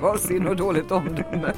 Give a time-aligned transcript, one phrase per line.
[0.00, 1.52] lokalsinne och dåligt omdöme.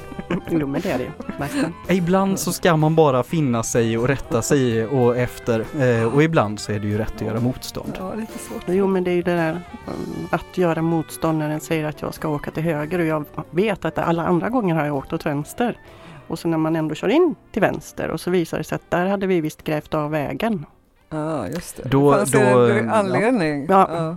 [0.51, 1.73] Jo men det är det ju, verkligen.
[1.89, 6.61] Ibland så ska man bara finna sig och rätta sig och efter eh, och ibland
[6.61, 7.93] så är det ju rätt att göra motstånd.
[7.99, 8.63] Ja, lite svårt.
[8.67, 9.53] Jo men det är ju det där
[9.87, 13.25] um, att göra motstånd när den säger att jag ska åka till höger och jag
[13.51, 15.79] vet att alla andra gånger har jag åkt åt vänster.
[16.29, 18.91] Och så när man ändå kör in till vänster och så visar det sig att
[18.91, 20.67] där hade vi visst grävt av vägen.
[21.11, 21.89] Ja, just det.
[21.89, 22.93] Då- det fanns då, en ja.
[22.93, 23.67] anledning.
[23.69, 23.89] Ja.
[23.91, 24.17] Ja.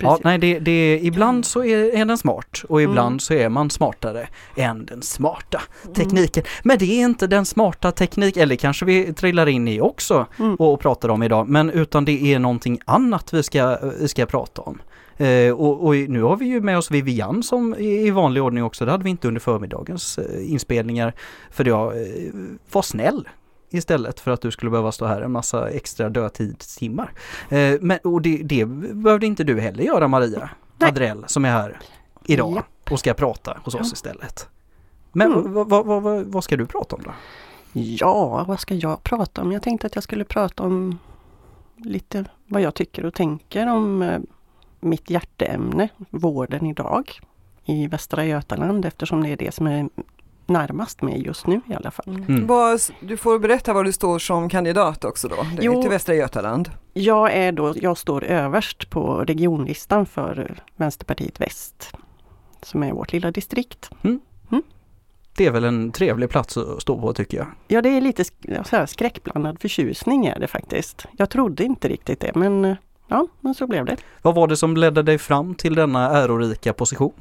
[0.00, 3.18] Ja, nej, det, det, ibland så är, är den smart och ibland Mm.
[3.18, 5.62] så är man smartare än den smarta
[5.94, 6.44] tekniken.
[6.62, 10.54] Men det är inte den smarta teknik, eller kanske vi trillar in i också Mm.
[10.54, 14.62] och pratar om idag, men utan det är någonting annat vi ska, vi ska prata
[14.62, 14.80] om.
[15.16, 18.64] Eh, och, och nu har vi ju med oss Vivian som i i vanlig ordning
[18.64, 21.12] också, det hade vi inte under förmiddagens eh, inspelningar,
[21.50, 22.06] för jag eh,
[22.72, 23.28] var snäll
[23.70, 27.12] istället för att du skulle behöva stå här en massa extra dödtidstimmar.
[27.48, 30.88] Eh, men, och det, det behövde inte du heller göra Maria Nej.
[30.88, 31.78] Adrell som är här
[32.26, 32.92] idag Japp.
[32.92, 33.92] och ska prata hos oss Ja.
[33.92, 34.48] istället.
[35.12, 35.52] Men Mm.
[35.52, 37.10] vad, vad, vad, vad, ska du prata om då?
[37.72, 39.52] Ja, vad ska jag prata om?
[39.52, 40.98] Jag tänkte att jag skulle prata om
[41.76, 44.18] lite vad jag tycker och tänker om eh,
[44.80, 47.20] mitt hjärteämne, vården idag
[47.64, 49.88] i Västra Götaland eftersom det är det som är
[50.48, 52.24] närmast mig just nu i alla fall.
[52.28, 52.46] Mm.
[53.00, 55.82] Du får berätta var du står som kandidat också då, det är Jo.
[55.82, 56.70] till Västra Götaland.
[56.92, 61.92] Jag, är då, jag står överst på regionlistan för Vänsterpartiet Väst
[62.62, 63.90] som är vårt lilla distrikt.
[65.36, 67.46] Det är väl en trevlig plats att stå på tycker jag.
[67.68, 71.06] Ja, det är lite så här, skräckblandad förtjusning är det faktiskt.
[71.16, 72.76] Jag trodde inte riktigt det men eh,
[73.08, 73.96] ja, men så blev det.
[74.22, 77.12] Vad var det som ledde dig fram till denna ärorika position?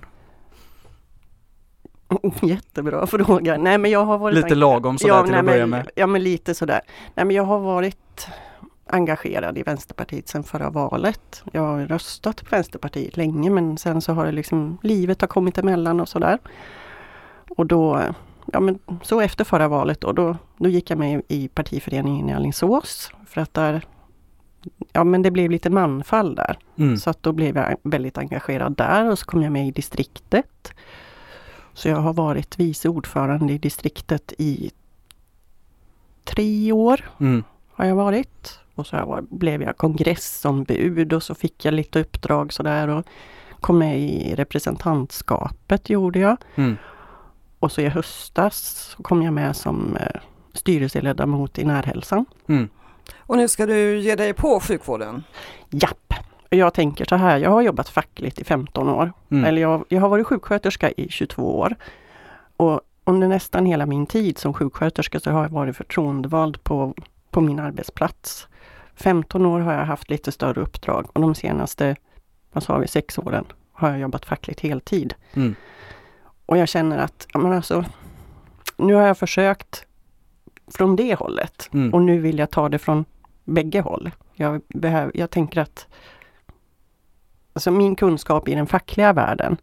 [2.42, 3.58] Jättebra fråga.
[3.58, 5.90] Nej men jag har varit Lite lagom sådär till nej, att börja men, med.
[5.96, 6.82] Ja men lite sådär.
[7.16, 8.28] Nej men jag har varit
[8.86, 11.44] engagerad i Vänsterpartiet sedan förra valet.
[11.52, 15.58] Jag har röstat på Vänsterpartiet länge men sen så har det liksom livet har kommit
[15.58, 16.40] emellan och sådär.
[17.50, 18.02] Och då,
[18.46, 22.34] ja men så efter förra valet då, då, då gick jag med i partiföreningen i
[22.34, 23.86] Alingsås för att där
[24.94, 26.58] Ja men det blev lite manfall där.
[26.78, 26.98] Mm.
[26.98, 30.74] Så att då blev jag väldigt engagerad där och så kom jag med i distriktet.
[31.78, 34.72] Så jag har varit vice ordförande i distriktet i
[36.24, 37.44] tre år Mm.
[37.74, 38.60] har jag varit.
[38.76, 43.06] Och så varit, blev jag kongressombud och så fick jag lite uppdrag sådär och
[43.62, 46.38] kom med i representantskapet gjorde jag.
[46.56, 46.78] Mm.
[47.60, 48.58] Och så i höstas
[48.98, 50.22] så kom jag med som eh,
[50.54, 52.26] styrelseledamot i Närhälsan.
[52.48, 52.70] Mm.
[53.18, 55.24] Och nu ska du ge dig på sjukvården.
[55.70, 56.14] Japp!
[56.50, 59.14] Jag tänker så här, jag har jobbat fackligt i 15 år.
[59.32, 59.46] Mm.
[59.46, 61.76] Eller jag, jag har varit sjuksköterska i 22 år.
[62.58, 66.94] Och under nästan hela min tid som sjuksköterska så har jag varit förtroendevald på,
[67.32, 68.48] på min arbetsplats.
[68.96, 71.96] 15 år har jag haft lite större uppdrag och de senaste,
[72.52, 75.14] vad sa vi, sex åren har jag jobbat fackligt heltid.
[75.34, 75.56] Mm.
[76.46, 77.86] Och jag känner att, men alltså,
[78.78, 79.86] nu har jag försökt
[80.68, 81.94] från det hållet Mm.
[81.94, 83.06] och nu vill jag ta det från
[83.44, 84.12] bägge håll.
[84.34, 85.88] Jag, behöver, jag tänker att
[87.58, 89.58] alltså min kunskap i den fackliga världen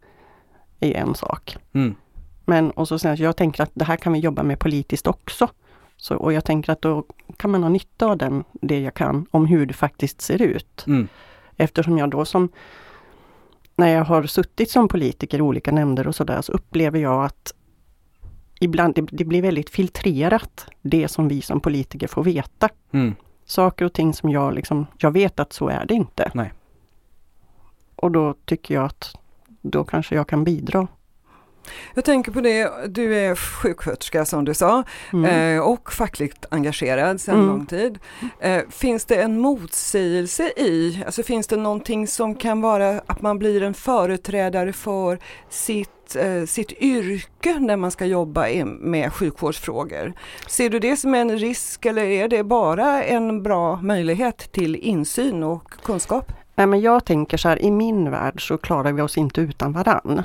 [0.79, 1.57] är en sak.
[1.73, 1.95] Mm.
[2.45, 5.07] Men och så sen, att jag tänker att det här kan vi jobba med politiskt
[5.07, 5.47] också.
[5.97, 7.05] Så, och jag tänker att då
[7.37, 10.83] kan man ha nytta av den, det jag kan om hur det faktiskt ser ut.
[10.87, 11.07] Mm.
[11.57, 12.49] Eftersom jag då som
[13.75, 17.53] när jag har suttit som politiker i olika nämnder och sådär så upplever jag att
[18.59, 22.69] ibland det, det blir väldigt filtrerat det som vi som politiker får veta.
[22.91, 23.15] Mm.
[23.45, 26.31] Saker och ting som jag liksom, jag vet att så är det inte.
[26.33, 26.53] Nej.
[27.95, 29.15] Och då tycker jag att
[29.61, 30.87] då kanske jag kan bidra.
[31.93, 34.83] Jag tänker på det, du är sjuksköterska som du sa
[35.13, 35.55] Mm.
[35.57, 37.47] eh, och fackligt engagerad sedan Mm.
[37.47, 37.99] lång tid.
[38.39, 43.39] Eh, finns det en motsägelse i, alltså finns det någonting som kan vara att man
[43.39, 45.19] blir en företrädare för
[45.49, 50.13] sitt, eh, sitt yrke när man ska jobba med sjukvårdsfrågor?
[50.47, 55.43] Ser du det som en risk eller är det bara en bra möjlighet till insyn
[55.43, 56.31] och kunskap?
[56.55, 59.73] Nej men jag tänker så här, i min värld så klarar vi oss inte utan
[59.73, 60.21] varann.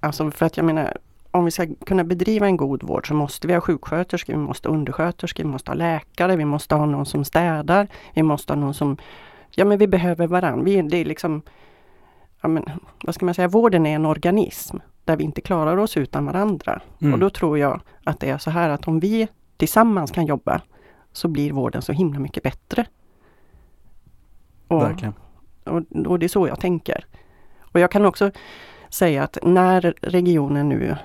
[0.00, 0.96] Alltså för att jag menar,
[1.30, 4.68] om vi ska kunna bedriva en god vård så måste vi ha sjuksköterskor, vi måste
[4.68, 8.60] ha undersköterskor, vi måste ha läkare, vi måste ha någon som städar, vi måste ha
[8.60, 8.96] någon som...
[9.50, 10.64] Ja men vi behöver varann.
[10.64, 11.42] Vi, det är liksom...
[12.42, 12.64] Ja men,
[13.04, 16.80] vad ska man säga, vården är en organism där vi inte klarar oss utan varandra.
[17.00, 17.14] Mm.
[17.14, 20.60] Och då tror jag att det är så här att om vi tillsammans kan jobba
[21.12, 22.86] så blir vården så himla mycket bättre.
[25.74, 27.04] Och, och det är så jag tänker.
[27.60, 28.30] Och jag kan också
[28.88, 30.96] säga att när regionen nu,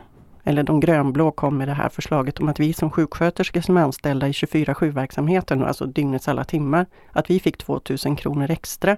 [0.43, 3.81] eller de grönblå kom med det här förslaget om att vi som sjuksköterskor som är
[3.81, 8.97] anställda i 24-7 verksamheten, alltså dygnets alla timmar, att vi fick 2000 kronor extra.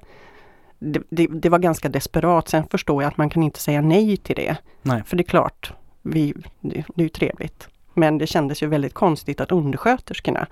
[0.80, 2.50] det, det, det, var ganska desperat.
[2.50, 4.58] Sen förstår jag att man kan inte säga nej till det.
[4.82, 5.04] Nej.
[5.06, 7.68] För det är klart, vi, det, det är ju trevligt.
[7.94, 10.48] Men det kändes ju väldigt konstigt att undersköterskorna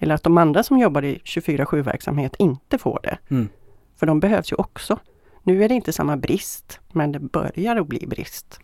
[0.00, 3.18] eller att de andra som jobbar i 24-7 verksamhet inte får det.
[3.30, 3.48] Mm.
[4.00, 4.98] För de behövs ju också.
[5.42, 8.60] Nu är det inte samma brist, men det börjar att bli brist.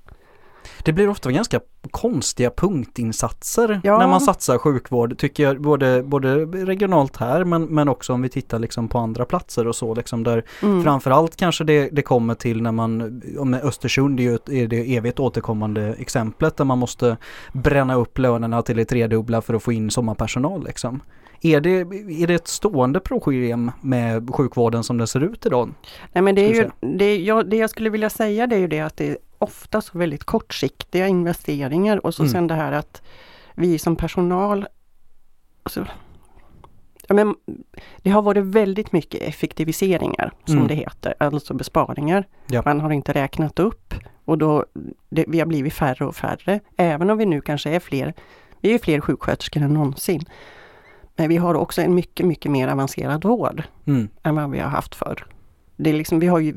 [0.83, 1.61] Det blir ofta ganska
[1.91, 3.99] konstiga punktinsatser Ja.
[3.99, 8.29] när man satsar sjukvård, tycker jag, både, både regionalt här men, men också om vi
[8.29, 10.83] tittar liksom på andra platser och så liksom där Mm.
[10.83, 15.21] framförallt kanske det, det kommer till när man, om Östersund är ju är det evigt
[15.21, 17.17] återkommande exemplet där man måste
[17.53, 21.00] bränna upp lönerna till det tredubbla för att få in sommarpersonal liksom.
[21.41, 21.71] Är det,
[22.23, 25.75] är det ett stående problem med sjukvården som det ser ut idag?
[26.12, 28.69] Nej, men det, är ju, det, jag, det jag skulle vilja säga det är ju
[28.69, 32.33] det att det är ofta så väldigt kortsiktiga investeringar och så Mm.
[32.33, 33.03] sen det här att
[33.55, 34.67] vi som personal
[35.62, 35.87] alltså,
[37.09, 37.35] ja, men,
[38.03, 40.69] Det har varit väldigt mycket effektiviseringar som Mm.
[40.69, 42.25] det heter, alltså besparingar.
[42.47, 42.62] Ja.
[42.65, 43.94] Man har inte räknat upp
[44.25, 44.65] och då
[45.11, 46.61] det, vi har blivit färre och färre.
[46.77, 48.15] Även om vi nu kanske är fler,
[48.61, 50.25] vi är fler sjuksköterskor än någonsin.
[51.17, 54.09] Men vi har också en mycket, mycket mer avancerad vård Mm.
[54.23, 55.25] än vad vi har haft förr.
[55.77, 56.55] Det, är liksom, vi har ju,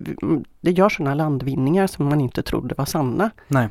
[0.62, 3.32] det gör sådana landvinningar som man inte trodde var sanna.
[3.48, 3.68] Nej.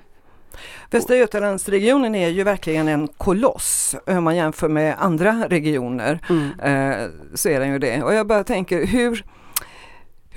[0.90, 6.18] Västra Götalandsregionen är ju verkligen en koloss om man jämför med andra regioner.
[6.62, 8.02] Eh, så är den ju det.
[8.02, 9.24] Och jag bara tänker, hur,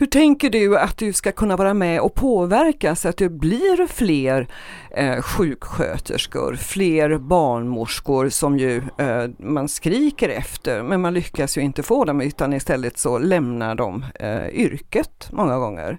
[0.01, 3.87] hur tänker du att du ska kunna vara med och påverka så att det blir
[3.87, 4.47] fler
[4.91, 11.83] eh, sjuksköterskor, fler barnmorskor som ju eh, man skriker efter men man lyckas ju inte
[11.83, 15.97] få dem utan istället så lämnar de eh, yrket många gånger.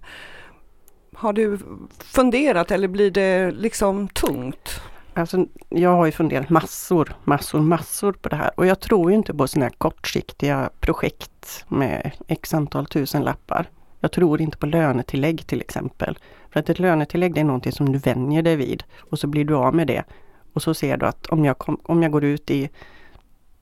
[1.14, 1.58] Har du
[1.98, 4.80] funderat eller blir det liksom tungt?
[5.14, 9.16] Alltså, jag har ju funderat massor, massor, massor på det här och jag tror ju
[9.16, 13.68] inte på sådana här kortsiktiga projekt med x antal tusen lappar.
[14.02, 16.18] Jag tror inte på lönetillägg till exempel.
[16.50, 19.44] För att ett lönetillägg det är någonting som du vänjer dig vid och så blir
[19.44, 20.04] du av med det.
[20.52, 22.70] Och så ser du att om jag, kom, om jag går ut i,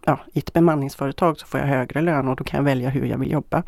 [0.05, 3.07] ja, i ett bemanningsföretag så får jag högre lön och då kan jag välja hur
[3.07, 3.63] jag vill jobba.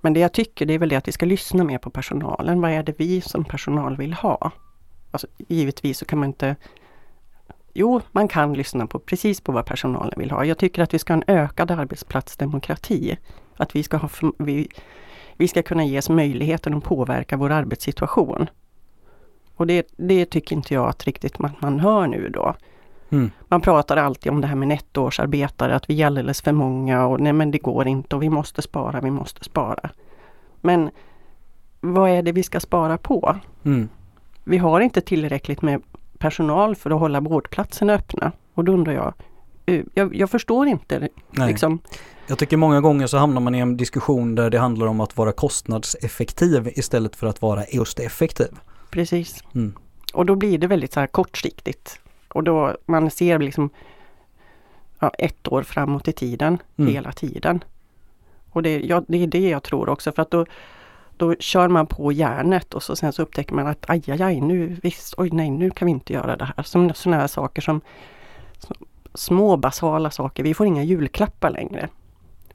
[0.00, 2.60] Men det jag tycker det är väl det att vi ska lyssna mer på personalen.
[2.60, 4.50] Vad är det vi som personal vill ha?
[5.10, 6.56] Alltså, givetvis så kan man inte
[7.72, 10.44] Jo, man kan lyssna på precis på vad personalen vill ha.
[10.44, 13.18] Jag tycker att vi ska ha en ökad arbetsplatsdemokrati.
[13.56, 14.08] Att vi ska, ha,
[14.38, 14.68] vi,
[15.38, 18.50] vi ska kunna ges möjligheten att påverka vår arbetssituation.
[19.54, 22.54] Och det, det tycker inte jag att riktigt man, man hör nu då.
[23.10, 23.30] Mm.
[23.48, 27.20] Man pratar alltid om det här med nettårsarbetare, att vi är alldeles för många och
[27.20, 29.90] nej men det går inte och vi måste spara, vi måste spara.
[30.60, 30.90] Men
[31.80, 33.36] vad är det vi ska spara på?
[33.64, 33.88] Mm.
[34.44, 35.82] Vi har inte tillräckligt med
[36.18, 38.32] personal för att hålla vårdplatserna öppna.
[38.54, 39.14] Och då undrar jag,
[39.66, 41.48] eh, jag, jag förstår inte Nej.
[41.48, 41.78] liksom.
[42.28, 45.16] Jag tycker många gånger så hamnar man i en diskussion där det handlar om att
[45.16, 48.48] vara kostnadseffektiv istället för att vara just effektiv.
[48.90, 49.44] Precis.
[49.54, 49.72] Mm.
[50.12, 52.00] Och då blir det väldigt så här kortsiktigt.
[52.28, 53.70] Och då man ser liksom
[54.98, 56.92] ja, ett år framåt i tiden, Mm.
[56.92, 57.64] hela tiden.
[58.50, 60.46] Och det, ja, det är det jag tror också för att då,
[61.16, 64.40] då kör man på järnet och så sen så upptäcker man att aj, aj, aj,
[64.40, 66.62] nu visst, oj nej, nu kan vi inte göra det här.
[66.62, 67.80] Som sådana här saker som
[68.58, 68.76] som
[69.14, 70.42] små basala saker.
[70.42, 71.88] Vi får inga julklappar längre.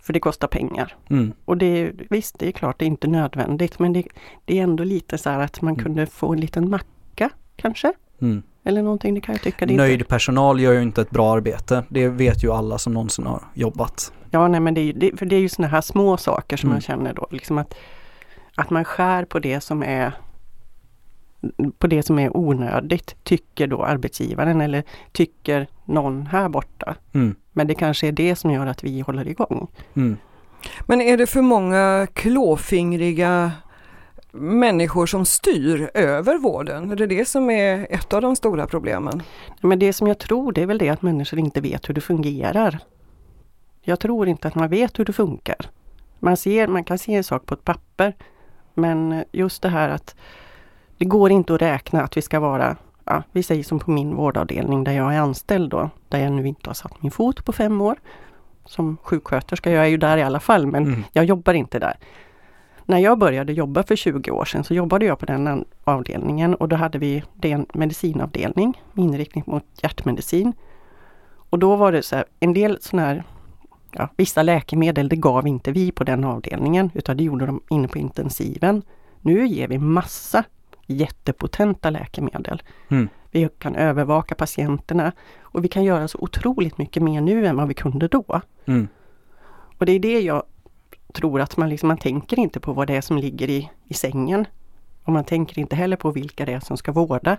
[0.03, 0.95] För det kostar pengar.
[1.10, 1.33] Mm.
[1.45, 4.03] Och det är, visst, det är klart det är inte nödvändigt men det,
[4.45, 5.83] det är ändå lite så här att man Mm.
[5.86, 7.93] kunde få en liten macka kanske.
[8.22, 8.43] Mm.
[8.65, 9.65] Eller någonting, det kan jag tycka.
[9.65, 11.83] Det Nöjd Inte, personal gör ju inte ett bra arbete.
[11.89, 14.13] Det vet ju alla som någonsin har jobbat.
[14.31, 16.75] ja, nej men det det, för det är ju sådana här små saker som Mm.
[16.75, 17.27] man känner då.
[17.31, 17.74] Liksom att,
[18.55, 20.13] att man skär på det som är
[21.77, 26.95] på det som är onödigt, tycker då arbetsgivaren eller tycker någon här borta.
[27.13, 27.36] Mm.
[27.53, 29.67] Men det kanske är det som gör att vi håller igång.
[29.95, 30.17] Mm.
[30.81, 33.51] Men är det för många klåfingriga
[34.31, 36.91] människor som styr över vården?
[36.91, 39.24] Är det det som är ett av de stora problemen?
[39.62, 42.01] Men det som jag tror det är väl det att människor inte vet hur det
[42.01, 42.79] fungerar.
[43.81, 45.69] Jag tror inte att man vet hur det funkar.
[46.19, 48.13] Man, ser, man kan se en sak på ett papper
[48.74, 50.15] men just det här att
[50.98, 54.15] det går inte att räkna att vi ska vara, ja, vi säger som på min
[54.15, 57.51] vårdavdelning där jag är anställd då, där jag nu inte har satt min fot på
[57.51, 57.95] fem år.
[58.65, 61.03] Som sjuksköterska, jag är ju där i alla fall men Mm.
[61.13, 61.93] jag jobbar inte där.
[62.86, 66.69] När jag började jobba för 20 år sedan så jobbade jag på den avdelningen och
[66.69, 70.53] då hade vi en medicinavdelning med inriktning mot hjärtmedicin.
[71.50, 73.24] Och då var det så här, en del sådana här,
[73.91, 77.88] ja, vissa läkemedel det gav inte vi på den avdelningen utan det gjorde de inne
[77.88, 78.81] på intensiven.
[79.22, 80.43] Nu ger vi massa
[80.93, 82.62] jättepotenta läkemedel.
[82.89, 83.09] Mm.
[83.31, 87.67] Vi kan övervaka patienterna och vi kan göra så otroligt mycket mer nu än vad
[87.67, 88.41] vi kunde då.
[88.65, 88.88] Mm.
[89.77, 90.43] Och det är det jag
[91.13, 93.93] tror att man, liksom, man tänker inte på vad det är som ligger i, i
[93.93, 94.45] sängen.
[95.03, 97.38] Och man tänker inte heller på vilka det är som ska vårda.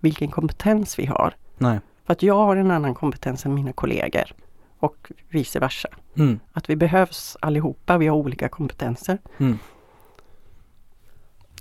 [0.00, 1.34] Vilken kompetens vi har.
[1.58, 1.80] Nej.
[2.04, 4.34] För att jag har en annan kompetens än mina kollegor.
[4.78, 5.88] Och vice versa.
[6.16, 6.40] Mm.
[6.52, 9.18] Att vi behövs allihopa, vi har olika kompetenser.
[9.38, 9.58] Mm.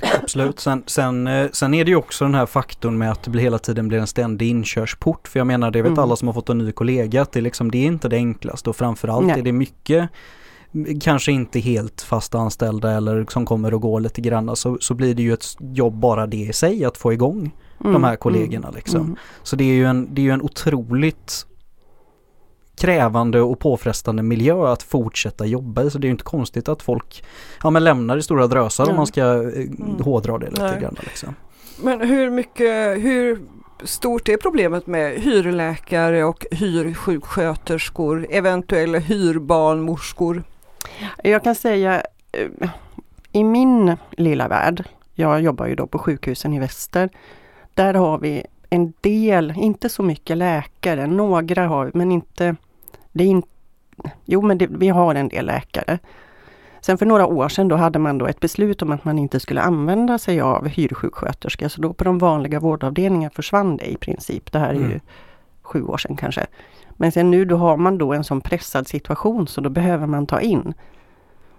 [0.02, 0.60] Absolut.
[0.60, 3.60] Sen, sen, eh, sen är det ju också den här faktorn med att det hela
[3.60, 5.28] tiden blir en ständig inkörsport.
[5.28, 6.00] För jag menar, det vet Mm.
[6.04, 8.16] alla som har fått en ny kollega, att det, är liksom, det är inte det
[8.16, 9.40] enklaste och framförallt Nej.
[9.40, 10.10] är det mycket
[11.02, 15.16] kanske inte helt fast anställda eller som kommer och går lite grann så, så blir
[15.16, 19.02] det ju ett jobb bara det i sig att få igång de här kollegorna liksom.
[19.02, 19.16] Mm.
[19.44, 21.46] Så det är ju en, det är ju en otroligt
[22.78, 25.90] krävande och påfrestande miljö att fortsätta jobba i.
[25.90, 27.24] Så det är ju inte konstigt att folk
[27.64, 28.96] ja, men lämnar i stora drösar om Ja.
[28.96, 30.82] man ska eh, hårdra det lite Nej.
[30.82, 30.96] grann.
[31.00, 31.36] Liksom.
[31.84, 33.40] Men hur mycket, hur
[33.84, 40.44] stort är problemet med hyrläkare och hyrsjuksköterskor, eventuella hyrbarnmorskor?
[41.24, 42.70] Jag kan säga eh,
[43.32, 47.10] i min lilla värld, jag jobbar ju då på sjukhusen i väster,
[47.74, 48.44] där har vi
[48.76, 52.56] en del, inte så mycket läkare, några har men inte,
[53.12, 53.44] det är in,
[54.26, 56.00] jo men det, vi har en del läkare.
[56.82, 59.40] Sen för några år sedan då hade man då ett beslut om att man inte
[59.40, 64.52] skulle använda sig av hyrsjuksköterska, så då på de vanliga vårdavdelningarna försvann det i princip.
[64.52, 65.00] Det här är ju Mm.
[65.62, 66.46] sju år sedan kanske.
[66.98, 70.26] Men sen nu då har man då en sån pressad situation så då behöver man
[70.26, 70.74] ta in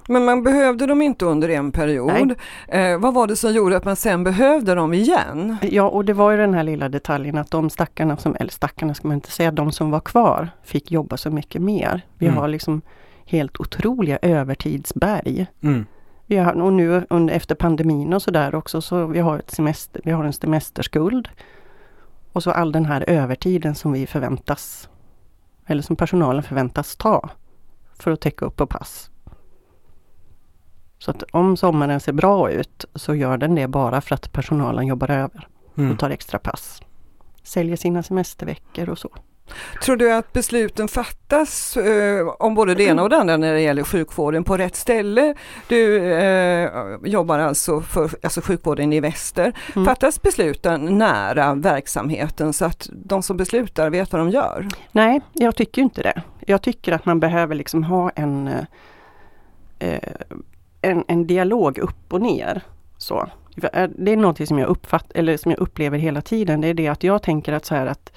[0.08, 2.34] Men man behövde dem inte under en period.
[2.68, 5.56] Eh, vad var det som gjorde att man sen behövde dem igen?
[5.62, 8.94] Ja, och det var ju den här lilla detaljen att de stackarna som, eller stackarna
[8.94, 12.00] ska man inte säga, de som var kvar fick jobba så mycket mer.
[12.18, 12.38] Vi Mm.
[12.38, 12.82] har liksom
[13.24, 15.46] helt otroliga övertidsberg.
[15.62, 15.86] Mm.
[16.26, 20.00] Vi har, och nu under, efter pandemin och sådär också, så vi har, ett semester,
[20.04, 21.28] vi har en semesterskuld.
[22.32, 24.88] Och så all den här övertiden som vi förväntas,
[25.66, 27.28] eller som personalen förväntas ta
[27.98, 29.10] för att täcka upp på pass.
[30.98, 34.86] Så att om sommaren ser bra ut så gör den det bara för att personalen
[34.86, 35.48] jobbar över
[35.78, 35.92] Mm.
[35.92, 36.82] och tar extra pass.
[37.42, 39.08] Säljer sina semesterveckor och så.
[39.84, 43.60] Tror du att besluten fattas eh, om både det ena och det andra när det
[43.60, 45.34] gäller sjukvården på rätt ställe?
[45.68, 46.70] Du eh,
[47.04, 49.52] jobbar alltså för alltså sjukvården i väster.
[49.76, 49.86] Mm.
[49.86, 54.68] Fattas besluten nära verksamheten så att de som beslutar vet vad de gör?
[54.92, 56.22] Nej, jag tycker inte det.
[56.46, 58.64] Jag tycker att man behöver liksom ha en, eh,
[59.78, 60.00] eh,
[60.82, 62.62] en, en dialog upp och ner.
[62.98, 63.28] Så.
[63.98, 66.60] Det är något som jag, uppfatt, eller som jag upplever hela tiden.
[66.60, 68.12] Det är det att jag tänker att så här att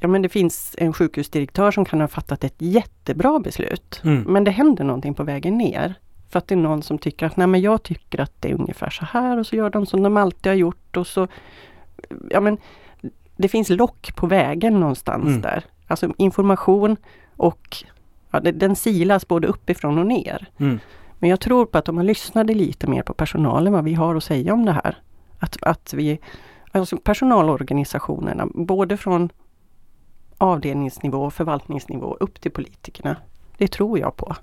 [0.00, 4.00] Ja men det finns en sjukhusdirektör som kan ha fattat ett jättebra beslut.
[4.04, 4.22] Mm.
[4.22, 5.94] Men det händer någonting på vägen ner.
[6.30, 8.54] För att det är någon som tycker att nej men jag tycker att det är
[8.54, 11.28] ungefär så här och så gör de som de alltid har gjort och så
[12.30, 12.58] Ja men
[13.36, 15.40] Det finns lock på vägen någonstans Mm.
[15.40, 15.64] där.
[15.86, 16.96] Alltså information
[17.36, 17.76] och
[18.30, 20.46] ja, det- den silas både uppifrån och ner.
[20.58, 20.78] Mm.
[21.22, 24.14] Men jag tror på att om man lyssnade lite mer på personalen, vad vi har
[24.14, 24.96] att säga om det här.
[25.38, 26.18] Att, att vi,
[26.72, 29.30] alltså personalorganisationerna, både från
[30.38, 33.16] avdelningsnivå förvaltningsnivå upp till politikerna.
[33.58, 34.36] Det tror jag på.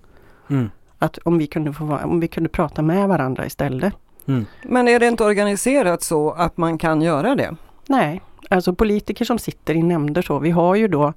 [0.50, 0.70] Mm.
[0.98, 3.94] Att om vi kunde, få, om vi kunde prata med varandra istället.
[4.26, 4.46] Mm.
[4.64, 7.56] Men är det inte organiserat så att man kan göra det?
[7.88, 11.14] Nej, alltså politiker som sitter i nämnder så, vi har ju då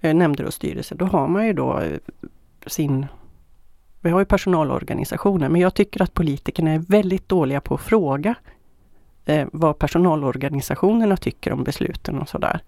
[0.00, 1.98] eh, nämnder och styrelser, då har man ju då eh,
[2.66, 3.06] sin
[4.00, 8.34] vi har ju personalorganisationer, men jag tycker att politikerna är väldigt dåliga på att fråga
[9.24, 12.60] eh, vad personalorganisationerna tycker om besluten och sådär.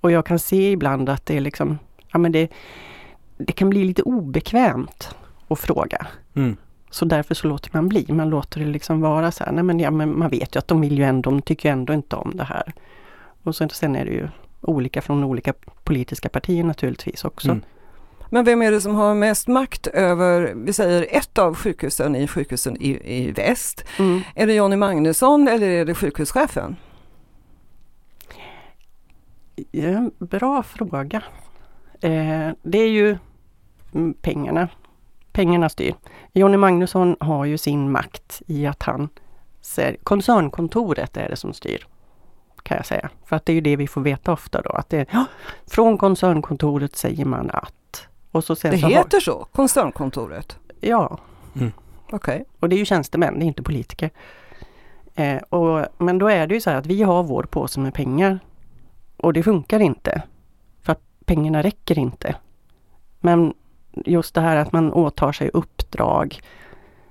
[0.00, 1.78] Och jag kan se ibland att det är liksom,
[2.12, 2.48] ja men det,
[3.36, 5.16] det kan bli lite obekvämt
[5.48, 6.06] att fråga.
[6.34, 6.56] Mm.
[6.90, 8.06] Så därför så låter man bli.
[8.08, 10.68] Man låter det liksom vara så här, nej men, ja, men man vet ju att
[10.68, 12.72] de vill ju ändå, de tycker ju ändå inte om det här.
[13.42, 14.28] Och sen, sen är det ju
[14.60, 15.52] olika från olika
[15.84, 17.48] politiska partier naturligtvis också.
[17.48, 17.62] Mm.
[18.34, 22.28] Men vem är det som har mest makt över, vi säger ett av sjukhusen i
[22.28, 22.88] sjukhusen i,
[23.18, 23.84] i väst?
[23.98, 24.20] Mm.
[24.34, 26.76] Är det Jonny Magnusson eller är det sjukhuschefen?
[29.70, 31.22] Ja, bra fråga.
[32.00, 33.18] Eh, det är ju
[33.94, 34.68] mm, pengarna.
[35.32, 35.94] Pengarna styr.
[36.32, 39.08] Jonny Magnusson har ju sin makt i att han
[39.60, 41.86] ser, koncernkontoret är det som styr.
[42.62, 43.10] Kan jag säga.
[43.24, 44.70] För att det är ju det vi får veta ofta då.
[44.70, 45.06] Att det,
[45.66, 47.74] från koncernkontoret säger man att.
[48.34, 50.52] Och så sen Det så heter så, koncernkontoret.
[50.52, 51.18] Har, ja,
[52.10, 52.44] Okej.
[52.60, 54.10] och det är ju tjänstemän, det är inte politiker.
[55.14, 57.94] Eh, och, men då är det ju så här att vi har vår påse med
[57.94, 58.38] pengar.
[59.16, 60.22] Och det funkar inte.
[60.82, 62.34] För att pengarna räcker inte.
[63.20, 63.54] Men
[63.92, 66.40] just det här att man åtar sig uppdrag.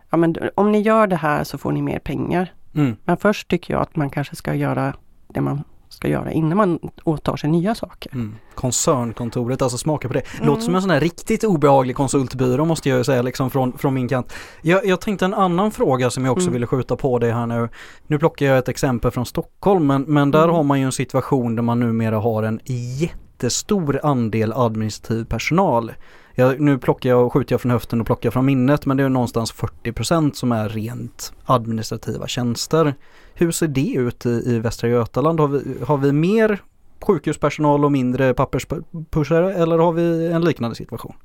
[0.10, 2.54] Ja, men om ni gör det här så får ni mer pengar.
[2.76, 2.96] Mm.
[3.06, 4.94] Men först tycker jag att man kanske ska göra
[5.28, 5.64] det man
[6.04, 8.14] ska göra innan man åtar sig nya saker.
[8.14, 8.36] Mm.
[8.56, 10.24] Koncernkontoret, alltså smaka på det.
[10.40, 10.62] Låter mm.
[10.62, 14.08] som en sån här riktigt obehaglig konsultbyrå måste jag ju säga liksom från, från min
[14.08, 14.34] kant.
[14.62, 16.54] Jag, jag tänkte en annan fråga som jag också mm.
[16.54, 17.70] ville skjuta på dig här nu.
[18.08, 20.56] Nu plockar jag ett exempel från Stockholm men, men där mm.
[20.56, 22.60] har man ju en situation där man numera har en
[23.00, 25.92] jättestor andel administrativ personal.
[26.36, 29.10] Jag, nu plockar jag skjuter jag från höften och plockar från minnet men det är
[29.10, 32.96] någonstans 40% som är rent administrativa tjänster.
[33.34, 35.40] Hur ser det ut i, i Västra Götaland?
[35.40, 36.62] Har vi, har vi mer
[37.02, 41.16] sjukhuspersonal och mindre papperspushare eller har vi en liknande situation?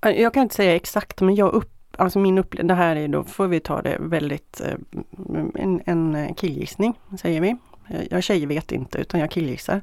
[0.00, 3.24] Jag kan inte säga exakt men jag upp, alltså min upplevelse, det här är då
[3.24, 4.74] får vi ta det väldigt eh,
[5.54, 7.56] en, en killgissning säger vi.
[8.10, 9.82] Jag tjej vet inte utan jag killgissar.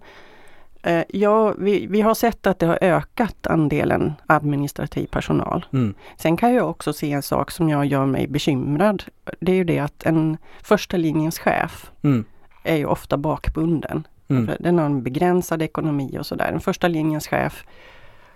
[0.84, 5.66] Eh, ja, vi, vi har sett att det har ökat andelen administrativ personal.
[5.74, 5.94] Mm.
[6.18, 9.04] Sen kan jag också se en sak som jag gör mig bekymrad.
[9.40, 12.26] Det är ju det att en första linjens chef mm.
[12.64, 14.08] är ju ofta bakbunden.
[14.28, 14.52] Mm.
[14.60, 16.52] Den har en begränsad ekonomi och sådär.
[16.54, 17.66] En första linjens chef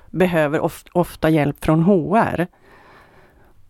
[0.09, 2.47] behöver of, ofta hjälp från HR.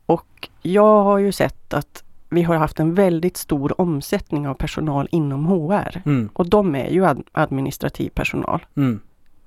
[0.05, 2.04] Och jag har ju sett att
[2.35, 6.01] vi har haft en väldigt stor omsättning av personal inom HR.
[6.05, 6.29] Mm.
[6.33, 8.65] Och de är ju ad administrativ personal.
[8.77, 8.99] Mm.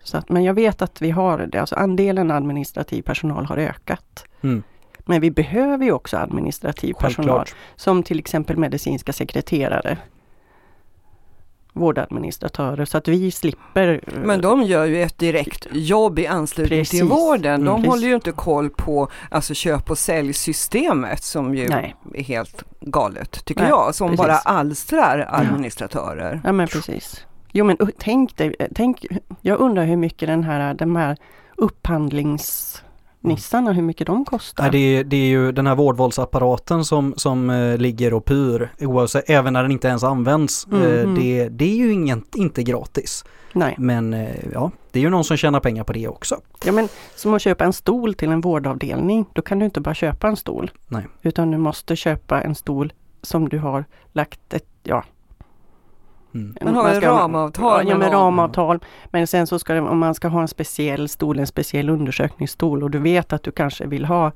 [0.03, 4.25] Så att, men jag vet att vi har det, alltså andelen administrativ personal har ökat.
[4.43, 4.63] Mm.
[5.05, 7.17] Men vi behöver ju också administrativ Självklart.
[7.17, 7.47] personal.
[7.77, 9.99] Som till exempel medicinska sekreterare
[11.79, 14.01] vårdadministratörer så att vi slipper.
[14.25, 17.01] Men de gör ju ett direkt jobb i anslutning Precis.
[17.01, 17.65] till vården.
[17.65, 17.89] De mm.
[17.89, 21.95] håller ju inte koll på alltså köp och säljsystemet som ju Nej.
[22.15, 24.27] är helt galet tycker Nej, jag, som precis.
[24.27, 26.33] bara alstrar administratörer.
[26.35, 26.41] Ja.
[26.45, 27.27] ja men precis.
[27.53, 29.07] Jo men tänk dig, tänk,
[29.41, 31.17] jag undrar hur mycket den här, de här
[31.57, 32.83] upphandlings
[33.21, 34.63] Nissarna, hur mycket de kostar?
[34.63, 38.73] Nej, det, är, det är ju den här vårdvalsapparaten som, som eh, ligger och pyr,
[38.81, 40.67] oavsett, även när den inte ens används.
[40.67, 41.15] Mm, eh, mm.
[41.15, 43.25] det, det är ju ingen, inte gratis.
[43.53, 43.75] Nej.
[43.79, 46.41] Men eh, ja, det är ju någon som tjänar pengar på det också.
[46.65, 49.95] Ja men som att köpa en stol till en vårdavdelning, då kan du inte bara
[49.95, 50.71] köpa en stol.
[50.89, 51.07] Nej.
[51.23, 55.05] Utan du måste köpa en stol som du har lagt ett, ja,
[56.35, 56.57] Mm.
[56.63, 57.89] Man har man ramavtal.
[57.89, 58.85] Ja, med ramavtal.
[59.11, 62.83] Men sen så ska det, om man ska ha en speciell stol, en speciell undersökningsstol
[62.83, 64.33] och du vet att du kanske vill ha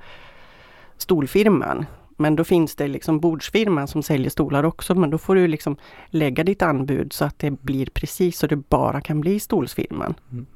[0.96, 1.86] stolfirman.
[2.16, 5.76] Men då finns det liksom bordsfirman som säljer stolar också men då får du liksom
[6.06, 10.14] lägga ditt anbud så att det blir precis så det bara kan bli stolsfirman.
[10.32, 10.46] Mm.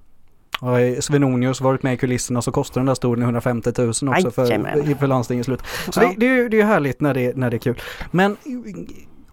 [0.61, 4.95] Har Svenonius varit med i kulisserna så kostar den där stolen 150 000 också för,
[4.95, 5.63] för landstingets slut.
[5.91, 6.15] Så ja.
[6.17, 7.81] det, det, det är härligt när det, när det är kul.
[8.11, 8.37] Men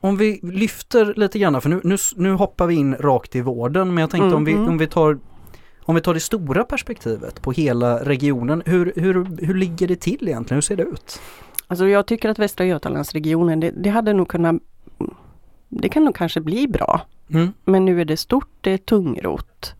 [0.03, 3.93] om vi lyfter lite grann, för nu, nu, nu hoppar vi in rakt i vården,
[3.93, 4.69] men jag tänkte mm, om, vi, mm.
[4.69, 5.19] om, vi tar,
[5.83, 10.27] om vi tar det stora perspektivet på hela regionen, hur, hur, hur ligger det till
[10.27, 10.57] egentligen?
[10.57, 11.19] Hur ser det ut?
[11.67, 14.55] Alltså jag tycker att Västra Götalandsregionen, det, det hade nog kunnat
[15.69, 17.01] det kan nog kanske bli bra.
[17.29, 17.53] Mm.
[17.65, 19.75] Men nu är det stort, det är tungrot.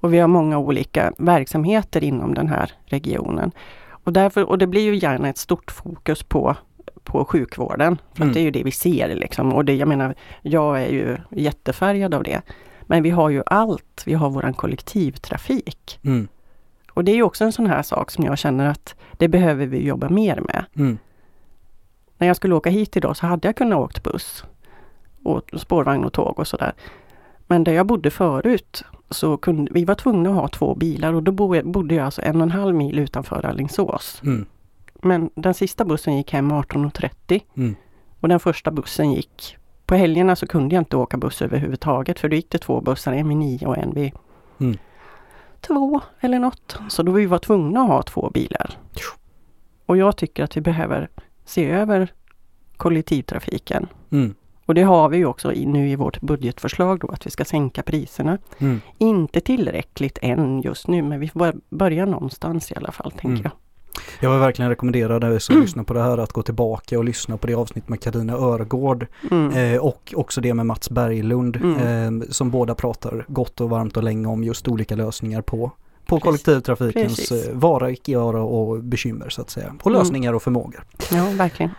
[0.00, 3.52] Och vi har många olika verksamheter inom den här regionen.
[3.90, 6.56] Och, därför, och det blir ju gärna ett stort fokus på
[7.08, 7.98] på sjukvården.
[8.14, 8.34] För mm.
[8.34, 9.52] det är ju det vi ser liksom.
[9.52, 12.42] Och det, jag menar, jag är ju jättefärgad av det.
[12.82, 14.02] Men vi har ju allt.
[14.06, 16.00] Vi har våran kollektivtrafik.
[16.04, 16.28] Mm.
[16.92, 19.66] Och det är ju också en sån här sak som jag känner att det behöver
[19.66, 20.64] vi jobba mer med.
[20.76, 20.98] Mm.
[22.18, 24.44] När jag skulle åka hit idag så hade jag kunnat åkt buss.
[25.24, 26.72] Och spårvagn och tåg och sådär.
[27.46, 31.22] Men där jag bodde förut så kunde vi var tvungna att ha två bilar och
[31.22, 34.22] då bodde jag alltså en och en halv mil utanför Alingsås.
[34.24, 34.46] Mm.
[35.02, 37.76] Men den sista bussen gick hem 18.30 mm.
[38.20, 39.56] och den första bussen gick
[39.86, 43.12] på helgerna så kunde jag inte åka buss överhuvudtaget för då gick det två bussar,
[43.12, 44.12] en vid nio och en vid
[44.60, 44.76] mm.
[45.60, 46.78] två eller något.
[46.88, 48.78] Så då vi var tvungna att ha två bilar.
[49.86, 51.08] Och jag tycker att vi behöver
[51.44, 52.12] se över
[52.76, 53.86] kollektivtrafiken.
[54.10, 54.34] Mm.
[54.66, 57.44] Och det har vi ju också i, nu i vårt budgetförslag då att vi ska
[57.44, 58.38] sänka priserna.
[58.58, 58.80] Mm.
[58.98, 63.42] Inte tillräckligt än just nu men vi får börja någonstans i alla fall tänker mm.
[63.44, 63.52] jag.
[64.20, 65.64] Jag vill verkligen rekommendera dig som mm.
[65.64, 69.06] lyssnar på det här att gå tillbaka och lyssna på det avsnitt med Karina Örgård
[69.30, 69.74] mm.
[69.74, 72.22] eh, och också det med Mats Berglund mm.
[72.22, 75.72] eh, som båda pratar gott och varmt och länge om just olika lösningar på
[76.06, 77.48] på kollektivtrafikens Precis.
[77.48, 79.74] Eh, vara, icke vara och bekymmer så att säga.
[79.80, 79.98] Och mm.
[79.98, 80.84] lösningar och förmågor.
[81.12, 81.70] Ja, verkligen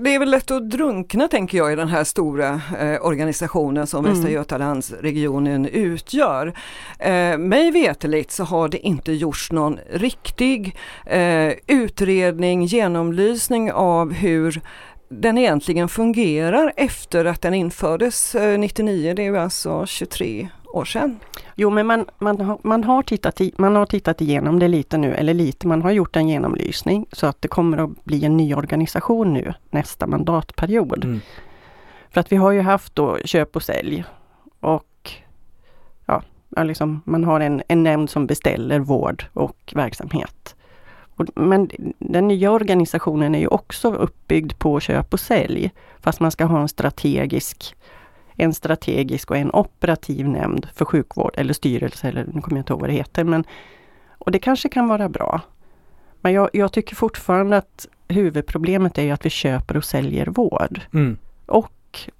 [0.00, 4.04] det är väl lätt att drunkna tänker jag i den här stora eh, organisationen som
[4.04, 4.14] mm.
[4.14, 6.54] Västra Götalandsregionen utgör.
[6.98, 10.76] Eh, mig veteligt så har det inte gjorts någon riktig
[11.06, 14.60] eh, utredning, genomlysning av hur
[15.08, 20.84] den egentligen fungerar efter att den infördes 99, eh, det är ju alltså 23 år
[20.84, 21.20] sedan.
[21.54, 24.98] Jo men man, man, har, man, har tittat i, man har tittat igenom det lite
[24.98, 28.36] nu, eller lite, man har gjort en genomlysning så att det kommer att bli en
[28.36, 31.04] ny organisation nu nästa mandatperiod.
[31.04, 31.20] Mm.
[32.10, 34.04] För att vi har ju haft då köp och sälj
[34.60, 35.12] och
[36.56, 40.56] ja, liksom, man har en, en nämnd som beställer vård och verksamhet.
[41.16, 45.70] Och, men den nya organisationen är ju också uppbyggd på köp och sälj.
[46.00, 47.76] Fast man ska ha en strategisk
[48.36, 52.72] en strategisk och en operativ nämnd för sjukvård eller styrelse eller nu kommer jag inte
[52.72, 53.24] ihåg vad det heter.
[53.24, 53.44] Men,
[54.18, 55.40] och det kanske kan vara bra.
[56.20, 60.80] Men jag, jag tycker fortfarande att huvudproblemet är att vi köper och säljer vård.
[60.94, 61.16] Mm.
[61.46, 61.72] Och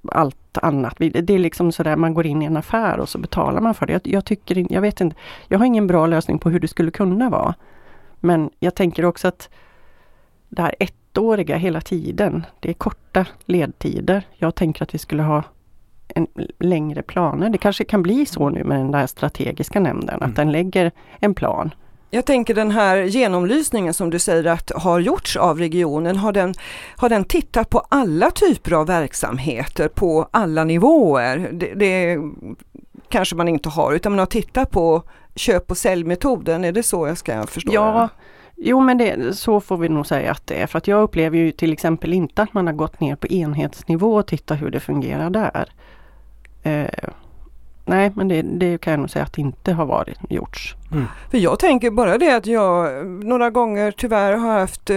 [0.09, 0.95] allt annat.
[0.99, 3.87] Det är liksom sådär man går in i en affär och så betalar man för
[3.87, 3.93] det.
[3.93, 5.17] Jag, jag, tycker, jag vet inte,
[5.49, 7.55] jag har ingen bra lösning på hur det skulle kunna vara.
[8.21, 9.49] Men jag tänker också att
[10.49, 14.23] det här ettåriga hela tiden, det är korta ledtider.
[14.37, 15.43] Jag tänker att vi skulle ha
[16.15, 16.27] en
[16.59, 17.51] längre planer.
[17.51, 20.31] Det kanske kan bli så nu med den där strategiska nämnden, mm.
[20.31, 21.75] att den lägger en plan.
[22.11, 26.55] Jag tänker den här genomlysningen som du säger att har gjorts av regionen, har den,
[26.97, 31.49] har den tittat på alla typer av verksamheter på alla nivåer?
[31.53, 32.19] Det, det
[33.09, 35.03] kanske man inte har, utan man har tittat på
[35.35, 38.09] köp och säljmetoden, är det så jag ska förstå ja.
[38.57, 40.67] Jo men det, så får vi nog säga att det är.
[40.67, 44.15] För att jag upplever ju till exempel inte att man har gått ner på enhetsnivå
[44.15, 45.73] och tittat hur det fungerar där.
[46.63, 46.89] Eh,
[47.85, 50.77] nej, men det, det, kan jag nog säga att det inte har varit gjorts.
[50.93, 51.05] Mm.
[51.31, 54.97] För jag tänker bara det att jag några gånger tyvärr har haft eh,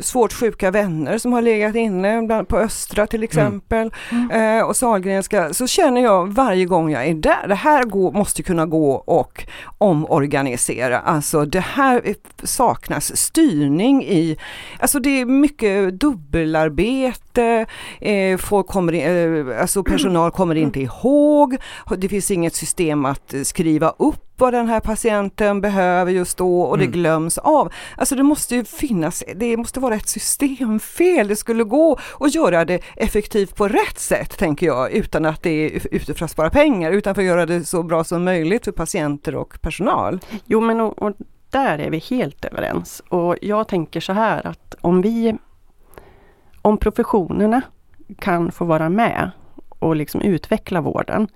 [0.00, 3.24] svårt sjuka vänner som har legat inne på Östra till mm.
[3.24, 4.30] exempel mm.
[4.30, 4.66] Mm.
[4.66, 5.54] Och Sahlgrenska.
[5.54, 9.44] Så känner jag varje gång jag är där, det här går, måste kunna gå och
[9.78, 11.00] omorganisera.
[11.00, 14.36] Alltså det här saknas styrning i,
[14.80, 17.66] alltså det är mycket dubbelarbete,
[18.00, 21.56] eh, folk kommer in, alltså personal kommer inte ihåg,
[21.96, 26.78] det finns inget system att skriva upp vad den här patienten behöver just då och
[26.78, 26.92] det mm.
[26.92, 27.72] glöms av.
[27.96, 31.28] Alltså det måste ju finnas, det måste vara ett systemfel.
[31.28, 35.50] Det skulle gå att göra det effektivt på rätt sätt tänker jag utan att det
[35.50, 38.64] är ute för att spara pengar utan för att göra det så bra som möjligt
[38.64, 40.20] för patienter och personal.
[40.44, 41.12] Jo men och, och
[41.50, 45.36] där är vi helt överens och jag tänker så här att om vi
[46.62, 47.62] om professionerna
[48.18, 49.30] kan få vara med
[49.68, 51.28] och liksom utveckla vården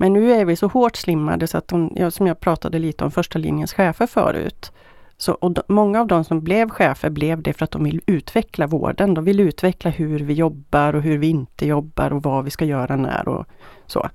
[0.00, 3.10] men nu är vi så hårt slimmade så att de, som jag pratade lite om
[3.10, 4.72] första linjens chefer förut.
[5.16, 8.00] Så, och de, många av de som blev chefer blev det för att de vill
[8.06, 9.14] utveckla vården.
[9.14, 12.64] De vill utveckla hur vi jobbar och hur vi inte jobbar och vad vi ska
[12.64, 13.46] göra när och
[13.86, 14.08] så.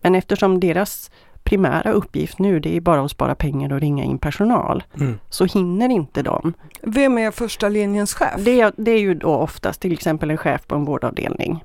[0.00, 1.10] Men eftersom deras
[1.42, 4.82] primära uppgift nu det är bara att spara pengar och ringa in personal.
[5.00, 5.18] Mm.
[5.28, 6.52] Så hinner inte de.
[6.82, 8.34] Vem är första linjens chef?
[8.38, 11.64] Det är, det är ju då oftast till exempel en chef på en vårdavdelning.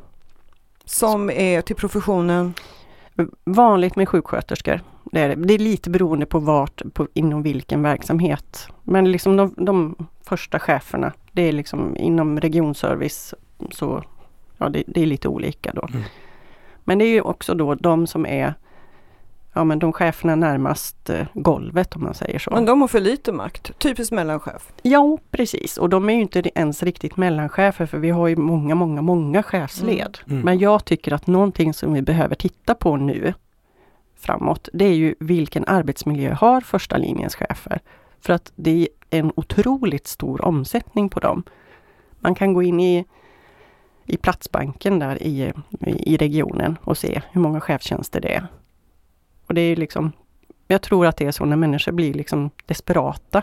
[0.85, 2.53] Som är till professionen?
[3.43, 4.81] Vanligt med sjuksköterskor.
[5.11, 8.67] Det är, det är lite beroende på vart, på, inom vilken verksamhet.
[8.83, 13.33] Men liksom de, de första cheferna, det är liksom inom regionservice
[13.71, 14.03] så
[14.57, 15.87] ja, det, det är lite olika då.
[15.89, 16.03] Mm.
[16.83, 18.53] Men det är ju också då de som är
[19.55, 22.51] ja men de cheferna närmast eh, golvet om man säger så.
[22.51, 24.73] Men de har för lite makt, typiskt mellanchef.
[24.81, 28.75] Ja precis och de är ju inte ens riktigt mellanchefer för vi har ju många,
[28.75, 30.17] många, många chefsled.
[30.25, 30.33] Mm.
[30.35, 30.45] Mm.
[30.45, 33.33] Men jag tycker att någonting som vi behöver titta på nu
[34.15, 37.79] framåt, det är ju vilken arbetsmiljö har första linjens chefer?
[38.19, 41.43] För att det är en otroligt stor omsättning på dem.
[42.19, 43.05] Man kan gå in i
[44.07, 48.47] i Platsbanken där i, i regionen och se hur många chefstjänster det är.
[49.47, 50.11] Och det är liksom,
[50.67, 53.41] jag tror att det är så när människor blir liksom desperata.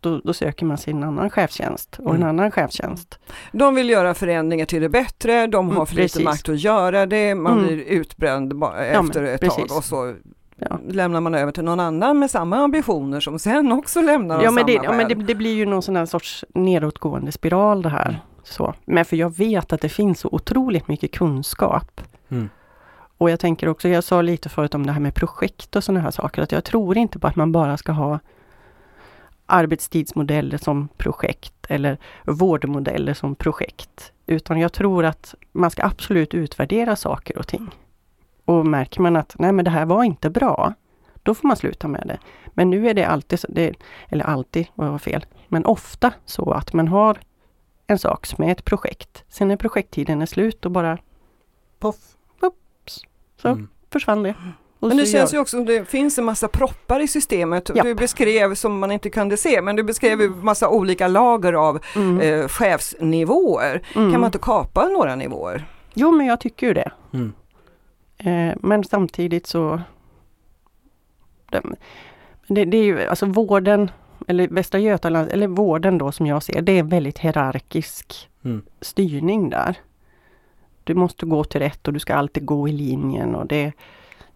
[0.00, 2.28] Då, då, söker man sig en annan chefstjänst och en mm.
[2.28, 3.18] annan chefstjänst.
[3.52, 7.06] De vill göra förändringar till det bättre, de har mm, för lite makt att göra
[7.06, 7.66] det, man mm.
[7.66, 9.68] blir utbränd efter ja, ett precis.
[9.68, 10.14] tag och så
[10.56, 10.78] ja.
[10.88, 14.66] lämnar man över till någon annan med samma ambitioner som sen också lämnar ja, men
[14.66, 18.08] det, ja, men det, det, blir ju någon sån här sorts nedåtgående spiral det här.
[18.08, 18.20] Mm.
[18.44, 18.74] Så.
[18.84, 22.00] Men för jag vet att det finns så otroligt mycket kunskap.
[22.28, 22.48] Mm.
[23.18, 26.00] Och jag tänker också, jag sa lite förut om det här med projekt och sådana
[26.00, 28.18] här saker, att jag tror inte på att man bara ska ha
[29.46, 34.12] arbetstidsmodeller som projekt eller vårdmodeller som projekt.
[34.26, 37.70] Utan jag tror att man ska absolut utvärdera saker och ting.
[38.44, 40.74] Och märker man att nej men det här var inte bra,
[41.22, 42.18] då får man sluta med det.
[42.46, 43.74] Men nu är det alltid, det,
[44.08, 47.18] eller alltid var fel, men ofta så att man har
[47.86, 49.24] en sak som är ett projekt.
[49.28, 50.98] Sen när projekttiden är slut och bara
[51.78, 51.96] poff,
[53.44, 53.68] så mm.
[53.92, 54.34] försvann det.
[54.80, 57.70] men det känns ju också som det finns en massa proppar i systemet.
[57.74, 57.86] Japp.
[57.86, 61.78] Du beskrev som man inte kunde se, men du beskrev ju massa olika lager av
[61.96, 62.20] mm.
[62.20, 63.82] eh, chefsnivåer.
[63.94, 64.12] Mm.
[64.12, 65.64] Kan man inte kapa några nivåer?
[65.94, 66.90] Jo, men jag tycker ju det.
[67.12, 67.32] Mm.
[68.18, 69.80] Eh, men samtidigt så...
[72.48, 73.90] Det, det, är ju alltså vården,
[74.26, 78.62] eller Västra Götaland, eller vården då som jag ser, det är en väldigt hierarkisk mm.
[78.80, 79.76] styrning där.
[80.84, 83.72] Du måste gå till rätt och du ska alltid gå i linjen och det...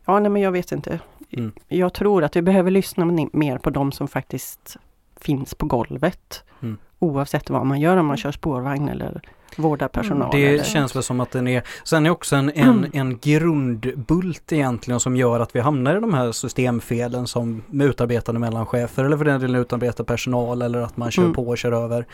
[0.05, 1.01] Ja, nej men jag vet inte.
[1.31, 1.53] Mm.
[1.69, 4.77] Jag tror att vi behöver lyssna mer på de som faktiskt
[5.21, 6.45] finns på golvet.
[6.63, 6.79] Mm.
[6.99, 9.23] Oavsett vad man gör, om man kör spårvagn eller
[9.57, 10.29] vårdar personal.
[10.33, 14.53] Det eller, känns väl som att den är, sen är också en, en, en grundbult
[14.53, 19.17] egentligen som gör att vi hamnar i de här systemfelen som med utarbetande mellanchefer eller
[19.17, 21.35] för den delen utarbetad personal eller att man kör Mm.
[21.35, 22.07] på och kör över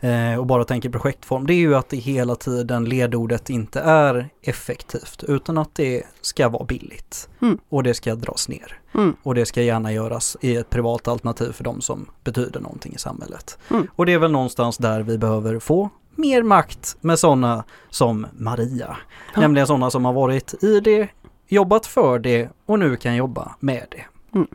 [0.00, 1.46] eh, och bara tänker projektform.
[1.46, 6.48] Det är ju att det hela tiden ledordet inte är effektivt utan att det ska
[6.48, 7.58] vara billigt Mm.
[7.68, 8.78] och det ska dras ner.
[8.94, 9.16] Mm.
[9.22, 12.98] Och det ska gärna göras i ett privat alternativ för de som betyder någonting i
[12.98, 13.58] samhället.
[13.70, 13.86] Mm.
[13.96, 18.96] Och det är väl någonstans där vi behöver få mer makt med sådana som Maria.
[19.34, 19.40] Ja.
[19.40, 21.08] Nämligen sådana som har varit i det,
[21.48, 24.04] jobbat för det och nu kan jobba med det.
[24.34, 24.46] Mm.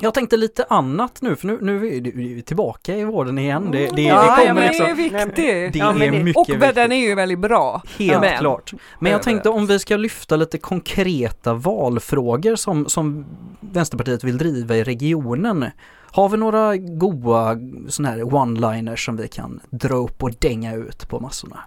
[0.00, 3.68] Jag tänkte lite annat nu för nu, nu är vi tillbaka i vården igen.
[3.72, 5.72] Det, det, ja, det ja, kommer men liksom, det är viktigt.
[5.72, 6.74] det Ja, men är mycket och viktigt.
[6.74, 7.82] den är ju väldigt bra.
[7.98, 8.72] Helt Men- klart.
[9.00, 13.26] Men jag tänkte om vi ska lyfta lite konkreta valfrågor som, som
[13.60, 15.64] Vänsterpartiet vill driva i regionen.
[16.12, 17.56] Har vi några goa
[17.88, 21.60] sådana här one-liners som vi kan dra upp och dänga ut på massorna?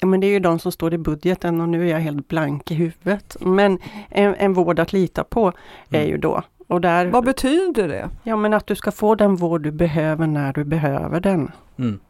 [0.00, 2.28] Ja, men det är ju de som står i budgeten och nu är jag helt
[2.28, 3.36] blank i huvudet.
[3.40, 5.48] Men en, en vård att lita på
[5.90, 6.08] är Mm.
[6.08, 6.42] ju då.
[6.68, 8.08] Och där, Vad betyder det?
[8.22, 11.50] ja men att du ska få den vård du behöver när du behöver den.
[11.76, 12.00] Mm.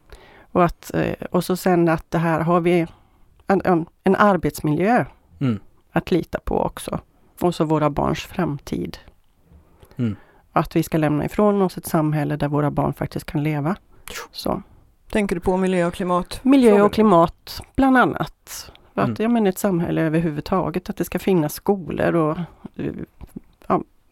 [0.51, 2.87] Och, att, eh, och så sen att det här har vi
[3.47, 5.05] en, en, en arbetsmiljö
[5.39, 5.59] Mm.
[5.91, 6.99] att lita på också.
[7.41, 8.97] Och så våra barns framtid.
[9.97, 10.15] Mm.
[10.51, 13.75] Att vi ska lämna ifrån oss ett samhälle där våra barn faktiskt kan leva.
[14.31, 14.61] Så.
[15.11, 16.39] Tänker du på miljö och klimat?
[16.43, 18.71] Miljö och klimat bland annat.
[18.93, 19.13] För Mm.
[19.13, 22.37] Att, jag menar ett samhälle överhuvudtaget, att det ska finnas skolor och
[22.75, 22.93] eh, ja,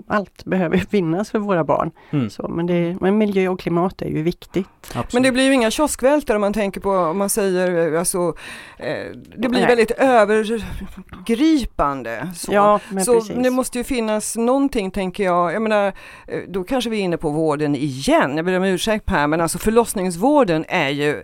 [0.09, 1.91] allt behöver finnas för våra barn.
[2.09, 2.29] Mm.
[2.29, 4.67] Så, men, det, men miljö och klimat är ju viktigt.
[4.87, 5.13] Absolut.
[5.13, 8.33] Men det blir ju inga kioskvältare om man tänker på, om man säger, eh, alltså,
[8.77, 9.05] eh,
[9.37, 9.65] det blir Nej.
[9.67, 12.27] väldigt övergripande.
[12.35, 12.53] Så.
[12.53, 13.35] Ja, så precis.
[13.43, 15.87] det måste ju finnas någonting tänker jag, jag menar,
[16.27, 19.41] eh, då kanske vi är inne på vården igen, jag ber om ursäkt här, men
[19.41, 21.23] alltså förlossningsvården är ju,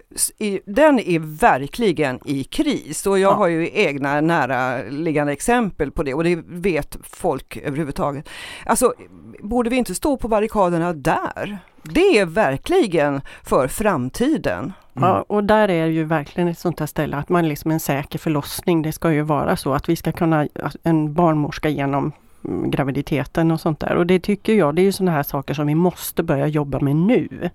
[0.66, 3.36] den är verkligen i kris och jag Ja.
[3.36, 8.30] har ju egna näraliggande exempel på det och det vet folk överhuvudtaget.
[8.76, 8.94] Alltså,
[9.40, 11.58] borde vi inte stå på barrikaderna där?
[11.84, 14.74] Det är verkligen för framtiden.
[14.96, 15.10] Mm.
[15.10, 18.20] Ja, och där är ju verkligen ett sånt här ställe att man liksom en säker
[18.20, 18.82] förlossning.
[18.82, 20.48] Det ska ju vara så att vi ska kunna,
[20.84, 22.12] en barnmorska genom
[22.46, 23.96] mm, graviditeten och sånt där.
[23.96, 26.80] Och det tycker jag, det är ju sådana här saker som vi måste börja jobba
[26.80, 27.50] med nu.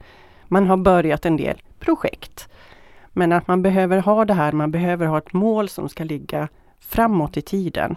[0.49, 2.49] Man har börjat en del projekt.
[3.13, 6.49] Men att man behöver ha det här, man behöver ha ett mål som ska ligga
[6.81, 7.97] framåt i tiden.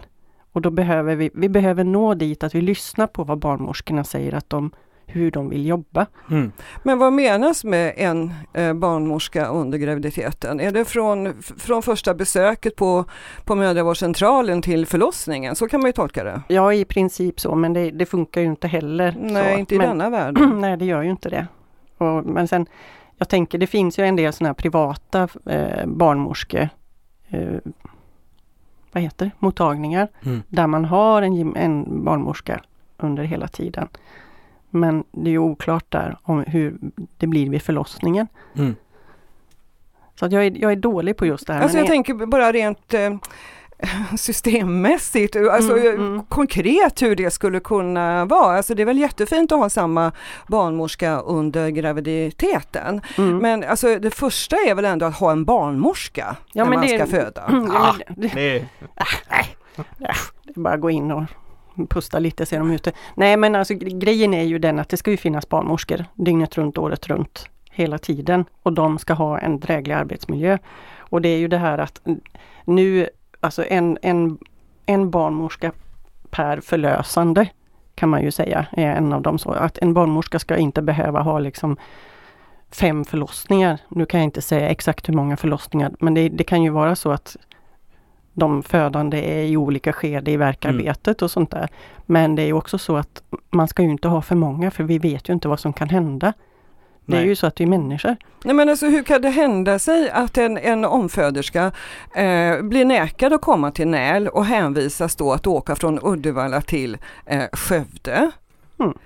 [0.54, 4.34] Och då behöver vi, vi behöver nå dit att vi lyssnar på vad barnmorskorna säger
[4.34, 4.70] att de,
[5.06, 6.06] hur de vill jobba.
[6.30, 6.52] Mm.
[6.82, 10.60] Men vad menas med en eh, barnmorska under graviditeten?
[10.60, 13.04] Är det från, från första besöket på,
[13.44, 15.56] på mödravårdscentralen till förlossningen?
[15.56, 16.42] Så kan man ju tolka det.
[16.48, 19.16] Ja, i princip så, men det, det funkar ju inte heller.
[19.20, 19.58] Nej, så.
[19.58, 20.60] inte i men, denna världen.
[20.60, 21.46] Nej, det gör ju inte det.
[21.98, 22.66] Och, men sen,
[23.18, 26.70] jag tänker det finns ju en del sådana här privata eh, barnmorske
[27.28, 27.58] eh,
[28.94, 29.30] vad heter det?
[29.38, 30.42] mottagningar Mm.
[30.48, 32.60] där man har en, en barnmorska
[32.96, 33.88] under hela tiden.
[34.70, 36.78] Men det är ju oklart där om hur
[37.16, 38.26] det blir vid förlossningen.
[38.56, 38.74] Mm.
[40.14, 41.60] Så att jag, är, jag är dålig på just det här.
[41.60, 43.10] Alltså men jag tänker bara rent eh,
[44.18, 46.22] systemmässigt, alltså Mm, mm.
[46.28, 48.56] konkret hur det skulle kunna vara.
[48.56, 50.12] Alltså det är väl jättefint att ha samma
[50.48, 53.00] barnmorska under graviditeten.
[53.18, 53.36] mm.
[53.38, 56.88] Men alltså det första är väl ändå att ha en barnmorska Ja, när men man
[56.88, 57.42] det- ska föda.
[57.74, 58.66] Ja, men det, Det,
[59.98, 61.24] Det är bara att gå in och
[61.88, 62.92] pusta lite så är de ute.
[63.14, 66.58] Nej men alltså gre- grejen är ju den att det ska ju finnas barnmorskor dygnet
[66.58, 68.44] runt, året runt, hela tiden.
[68.62, 70.58] Och de ska ha en dräglig arbetsmiljö.
[70.98, 72.00] Och det är ju det här att
[72.64, 73.08] nu,
[73.44, 74.38] alltså en, en,
[74.86, 75.72] en barnmorska
[76.30, 77.48] per förlösande
[77.94, 79.50] kan man ju säga är en av dem så.
[79.50, 81.76] Att en barnmorska ska inte behöva ha liksom
[82.70, 83.78] fem förlossningar.
[83.88, 86.96] Nu kan jag inte säga exakt hur många förlossningar, men det, det kan ju vara
[86.96, 87.36] så att
[88.32, 91.68] de födande är i olika skede i verkarbetet och sånt där.
[92.06, 94.98] Men det är också så att man ska ju inte ha för många för vi
[94.98, 96.32] vet ju inte vad som kan hända.
[97.06, 97.28] Det är Nej.
[97.28, 98.16] ju så att vi är människor.
[98.44, 101.72] Nej men alltså hur kan det hända sig att en, en omföderska
[102.14, 106.98] eh, blir nekad att komma till NÄL och hänvisas då att åka från Uddevalla till
[107.26, 108.30] eh, Skövde?
[108.80, 108.98] Mm.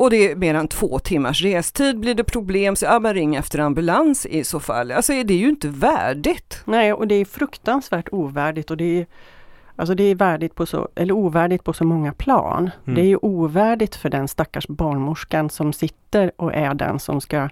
[0.00, 2.00] Och det är mer än två timmars restid.
[2.00, 4.92] Blir det problem så ja, men ring efter ambulans i så fall.
[4.92, 6.62] Alltså det är ju inte värdigt.
[6.64, 9.06] Nej, och det är fruktansvärt ovärdigt och det är
[9.80, 12.70] Alltså det är värdigt på så, eller ovärdigt på så många plan.
[12.84, 12.94] Mm.
[12.94, 17.48] Det är ju ovärdigt för den stackars barnmorskan som sitter och är den som ska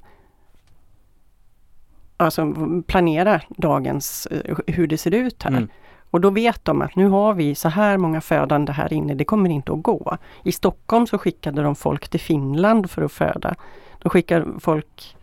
[2.16, 2.54] alltså
[2.86, 5.50] planera dagens, eh, hur det ser ut här.
[5.50, 5.68] Mm.
[6.10, 9.24] Och då vet de att nu har vi så här många födande här inne, det
[9.24, 10.16] kommer inte att gå.
[10.44, 13.54] I Stockholm så skickade de folk till Finland för att föda.
[13.98, 15.16] De skickar folk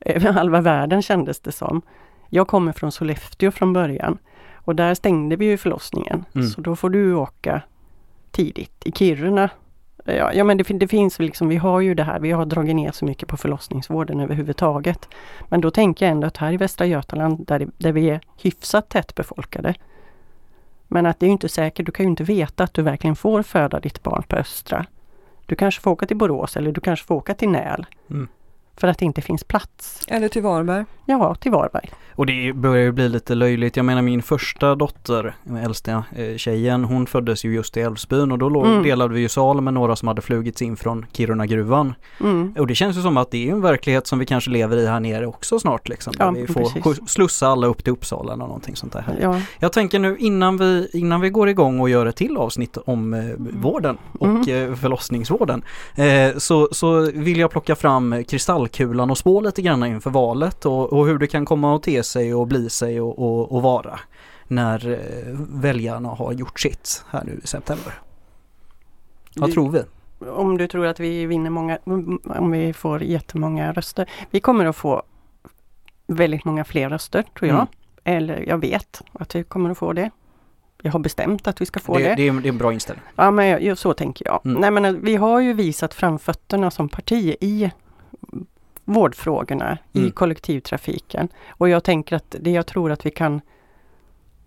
[0.00, 1.82] över halva världen kändes det som.
[2.28, 4.18] Jag kommer från Sollefteå från början
[4.64, 6.24] och där stängde vi ju förlossningen.
[6.34, 6.46] Mm.
[6.46, 7.62] Så då får du åka
[8.30, 8.82] tidigt.
[8.84, 9.50] I Kiruna
[10.04, 12.76] Ja, ja men det, det finns liksom, vi har ju det här, vi har dragit
[12.76, 15.08] ner så mycket på förlossningsvården överhuvudtaget.
[15.48, 18.88] Men då tänker jag ändå att här i Västra Götaland där, där vi är hyfsat
[18.88, 19.74] tättbefolkade.
[20.88, 23.42] Men att det är inte säkert, du kan ju inte veta att du verkligen får
[23.42, 24.86] föda ditt barn på Östra.
[25.46, 27.86] Du kanske får åka till Borås eller du kanske får åka till Näl.
[28.10, 28.28] Mm.
[28.76, 30.04] För att det inte finns plats.
[30.08, 30.84] Eller till Varberg.
[31.06, 31.90] Ja, till Varberg.
[32.14, 33.76] Och det börjar ju bli lite löjligt.
[33.76, 38.38] Jag menar min första dotter, äldsta eh, tjejen, hon föddes ju just i Älvsbyn och
[38.38, 38.82] då Mm.
[38.82, 41.94] delade vi ju sal med några som hade flugits in från Kiruna-gruvan.
[42.20, 42.54] Mm.
[42.58, 44.86] Och det känns ju som att det är en verklighet som vi kanske lever i
[44.86, 46.12] här nere också snart liksom.
[46.18, 47.08] Där Ja, vi får precis.
[47.10, 49.04] slussa alla upp till Uppsala eller någonting sånt där.
[49.22, 52.76] Ja, Jag tänker nu innan vi, innan vi går igång och gör ett till avsnitt
[52.86, 54.70] om eh, vården och Mm.
[54.70, 55.62] eh, förlossningsvården
[55.96, 58.24] eh, så, så vill jag plocka fram
[58.66, 62.02] kristallkulan och spå lite grann inför valet och, och hur det kan komma att te
[62.02, 64.00] sig och bli sig och, och, och vara
[64.48, 67.92] när eh, väljarna har gjort sitt här nu i september.
[69.36, 69.82] Vad tror vi?
[70.26, 71.78] om du tror att vi vinner många,
[72.24, 74.06] om vi får jättemånga röster.
[74.30, 75.02] Vi kommer att få
[76.06, 77.54] väldigt många fler röster tror jag.
[77.54, 77.68] Mm.
[78.04, 80.10] Eller jag vet att vi kommer att få det.
[80.82, 82.14] Jag har bestämt att vi ska få Det, det.
[82.14, 83.04] det, är, det är en bra inställning.
[83.16, 84.40] Ja men så tänker jag.
[84.44, 84.60] Mm.
[84.60, 87.70] Nej men eh, vi har ju visat framfötterna som parti i
[88.92, 90.08] vårdfrågorna, Mm.
[90.08, 91.28] i kollektivtrafiken.
[91.48, 93.40] Och jag tänker att det jag tror att vi kan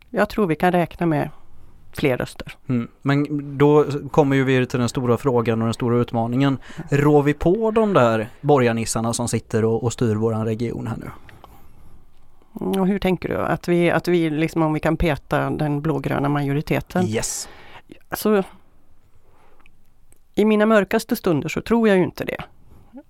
[0.09, 1.29] Jag tror vi kan räkna med
[1.91, 2.55] fler röster.
[2.69, 2.87] Mm.
[3.01, 6.57] Men då kommer ju vi till den stora frågan och den stora utmaningen.
[6.89, 11.09] Rår vi på de där borgarnissarna som sitter och, och styr våran region här nu?
[12.61, 13.35] Mm, Och hur tänker du?
[13.37, 17.05] Att vi, att vi liksom om vi kan peta den blågröna majoriteten?
[17.05, 17.49] Yes.
[18.09, 18.43] Alltså,
[20.35, 22.43] I mina mörkaste stunder så tror jag ju inte det.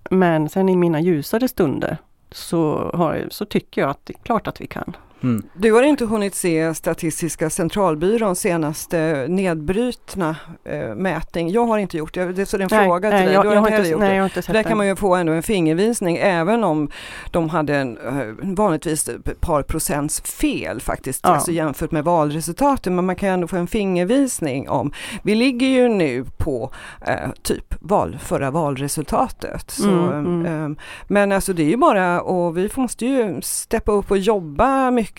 [0.09, 1.97] Men sen i mina ljusare stunder
[2.31, 4.95] så, har, så tycker jag att det är klart att vi kan.
[5.23, 5.43] Mm.
[5.53, 11.49] Du har inte hunnit se Statistiska centralbyråns senaste nedbrutna eh, mätning.
[11.51, 13.33] Jag har inte gjort det, det är så det är en fråga till dig.
[13.33, 14.15] jag, du har jag inte heller inte, gjort nej, det.
[14.15, 16.89] jag har inte sett Där kan man ju få ändå en fingervisning även om
[17.31, 21.29] de hade en, eh, vanligtvis ett par procents fel faktiskt Ja.
[21.29, 24.91] alltså jämfört med valresultaten men man kan ändå få en fingervisning om
[25.23, 26.71] vi ligger ju nu på
[27.07, 29.71] eh, typ val, förra valresultatet.
[29.71, 30.71] Så, Mm, mm.
[30.71, 34.91] eh, men alltså det är ju bara och vi måste ju steppa upp och jobba
[34.91, 35.12] mycket,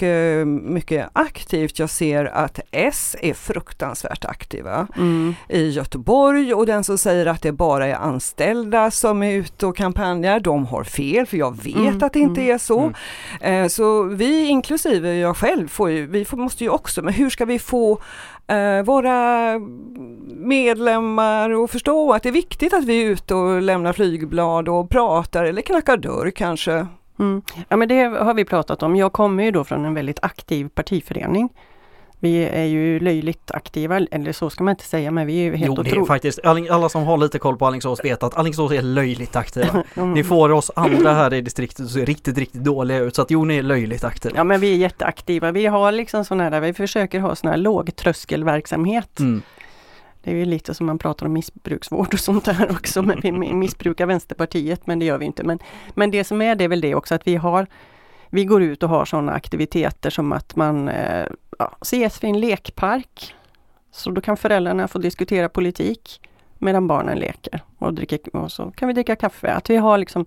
[0.62, 1.78] mycket aktivt.
[1.78, 5.35] Jag ser att S är fruktansvärt aktiva Mm.
[5.48, 9.76] i Göteborg och den som säger att det bara är anställda som är ute och
[9.76, 12.80] kampanjar, de har fel för jag vet Mm, att det inte mm, är så.
[12.80, 12.94] mm.
[13.64, 17.30] Eh, så vi inklusive jag själv, får ju, vi får, måste ju också, men hur
[17.30, 17.98] ska vi få
[18.46, 19.59] eh, våra
[20.37, 24.90] medlemmar att förstå att det är viktigt att vi är ute och lämnar flygblad och
[24.90, 26.87] pratar eller knackar dörr kanske.
[27.18, 27.42] Mm.
[27.68, 28.96] Ja men det har vi pratat om.
[28.96, 31.48] Jag kommer ju då från en väldigt aktiv partiförening.
[32.24, 35.57] Vi är ju löjligt aktiva, eller så ska man inte säga, men vi är ju
[35.57, 38.72] helt Jo, det är faktiskt, alla som har lite koll på Alingsås vet att Alingsås
[38.72, 39.83] är löjligt aktiva.
[39.94, 43.14] Ni får oss andra här i distriktet att se riktigt, riktigt dåliga ut.
[43.14, 44.37] Så att jo, ni är löjligt aktiva.
[44.37, 45.53] Ja men vi är jätteaktiva.
[45.53, 49.20] Vi har liksom sån här, vi försöker ha sån här lågtröskelverksamhet.
[49.20, 49.42] Mm.
[50.25, 53.03] Det är ju lite som man pratar om missbruksvård och sånt där också.
[53.03, 55.45] Men vi missbrukar Vänsterpartiet men det gör vi inte.
[55.45, 55.59] Men,
[55.95, 57.67] men det som är det är väl det också att vi har
[58.31, 61.27] Vi går ut och har sådana aktiviteter som att man eh,
[61.59, 63.35] ja, ses vid en lekpark.
[63.91, 66.21] Så då kan föräldrarna få diskutera politik
[66.59, 67.61] medan barnen leker.
[67.79, 69.53] Och, dricker, och så kan vi dricka kaffe.
[69.53, 70.27] Att vi har liksom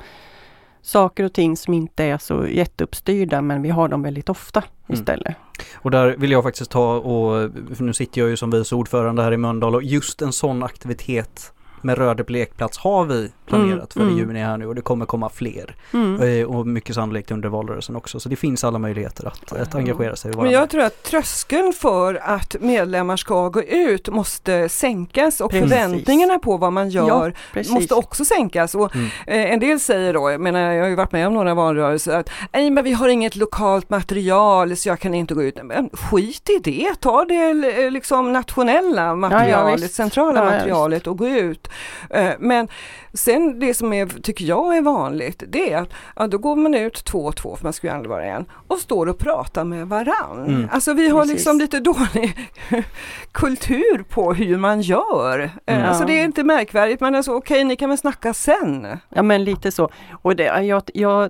[0.81, 4.99] saker och ting som inte är så jätteuppstyrda men vi har dem väldigt ofta Mm.
[5.01, 5.35] istället.
[5.75, 9.31] Och där vill jag faktiskt ta och, nu sitter jag ju som vice ordförande här
[9.31, 14.09] i Mölndal och just en sån aktivitet med Röde lekplats har vi planerat för Mm,
[14.09, 14.27] i mm.
[14.27, 15.75] juni här nu och det kommer komma fler.
[15.93, 16.21] Mm.
[16.41, 18.19] Eh, Och mycket sannolikt under valrörelsen också.
[18.19, 20.31] Så det finns alla möjligheter att, att engagera sig.
[20.35, 25.69] Men jag tror att tröskeln för att medlemmar ska gå ut måste sänkas och Precis.
[25.69, 27.73] förväntningarna på vad man gör Precis.
[27.73, 28.75] måste också sänkas.
[28.75, 29.07] Och, Mm.
[29.27, 32.17] eh, en del säger då, jag menar jag har ju varit med om några valrörelser,
[32.19, 35.59] att Nej, men vi har inget lokalt material så jag kan inte gå ut.
[35.63, 37.49] Men skit i det, ta det
[37.85, 41.66] eh, liksom nationella materialet, centrala Ja, ja, materialet och gå ut.
[42.09, 42.67] Eh, men
[43.13, 46.73] sen det som är, tycker jag är vanligt, det är att ja, då går man
[46.73, 49.63] ut två och två, för man ska ju aldrig vara en, och står och pratar
[49.63, 50.45] med varann.
[50.47, 50.69] Mm.
[50.71, 51.33] Alltså vi har Precis.
[51.33, 52.37] liksom lite dålig
[53.31, 55.39] kultur på hur man gör.
[55.65, 55.89] Eh, Mm.
[55.89, 58.87] Alltså det är inte märkvärdigt, men alltså okej, ni kan väl snacka sen.
[59.09, 59.89] Ja men lite så.
[60.21, 61.29] Och det, jag, jag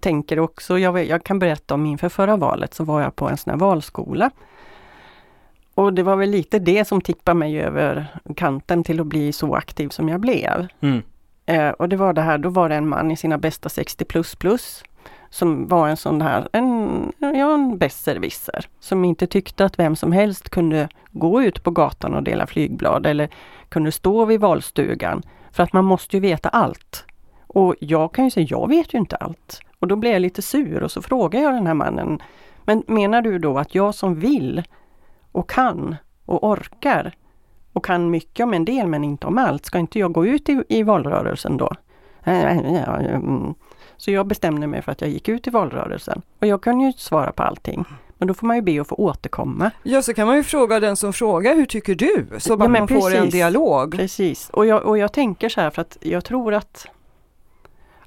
[0.00, 3.36] tänker också, jag, jag kan berätta om inför förra valet så var jag på en
[3.36, 4.30] sån här valskola.
[5.78, 8.06] Och det var väl lite det som tippade mig över
[8.36, 10.66] kanten till att bli så aktiv som jag blev.
[10.80, 11.02] Mm.
[11.46, 14.04] Eh, och det var det här, då var det en man i sina bästa 60
[14.04, 14.84] plus plus
[15.30, 18.66] som var en sån här, en, ja, en besserwisser.
[18.80, 23.06] Som inte tyckte att vem som helst kunde gå ut på gatan och dela flygblad
[23.06, 23.28] eller
[23.68, 25.22] kunde stå vid valstugan.
[25.52, 27.04] För att man måste ju veta allt.
[27.46, 29.60] Och jag kan ju säga, jag vet ju inte allt.
[29.78, 32.22] Och då blev jag lite sur och så frågade jag den här mannen,
[32.64, 34.62] men menar du då att jag som vill
[35.32, 37.14] och kan och orkar
[37.72, 40.48] och kan mycket om en del men inte om allt, ska inte jag gå ut
[40.48, 41.70] i, i valrörelsen då?
[42.24, 43.54] Mm.
[43.96, 46.22] Så jag bestämde mig för att jag gick ut i valrörelsen.
[46.40, 47.84] Och jag kunde ju inte svara på allting.
[48.18, 49.70] Men då får man ju be att få återkomma.
[49.82, 52.26] Ja, så kan man ju fråga den som frågar, hur tycker du?
[52.38, 53.32] Så Ja, att men man får en precis.
[53.32, 53.96] dialog.
[53.96, 54.50] Precis.
[54.50, 56.86] Och jag, och jag tänker så här för att jag tror att,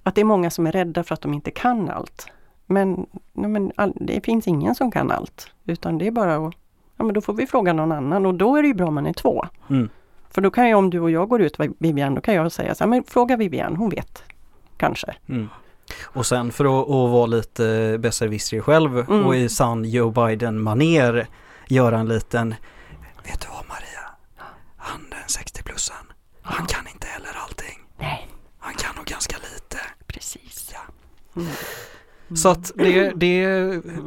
[0.03, 2.27] att det är många som är rädda för att de inte kan allt.
[2.65, 5.47] Men, men all, det finns ingen som kan allt.
[5.65, 6.53] Utan det är bara att,
[7.01, 8.93] ja men då får vi fråga någon annan och då är det ju bra om
[8.95, 9.45] man är två.
[9.69, 9.89] Mm.
[10.29, 12.75] För då kan jag, om du och jag går ut Vivian, då kan jag säga
[12.75, 14.23] så här, men fråga Vivian, hon vet.
[14.77, 15.15] Kanske.
[15.29, 15.49] Mm.
[16.03, 19.25] Och sen för att, att vara lite besserwisser själv Mm.
[19.25, 21.27] och i sann Joe Biden-maner
[21.67, 22.55] göra en liten
[23.23, 24.05] Vet du vad Maria?
[24.77, 26.05] Han den 60-plussen,
[26.41, 27.79] han kan inte heller allting.
[27.99, 28.27] Nej,
[28.59, 29.77] Han kan nog ganska lite.
[30.07, 30.73] precis.
[30.73, 31.41] Ja.
[32.35, 33.45] Så att det, det,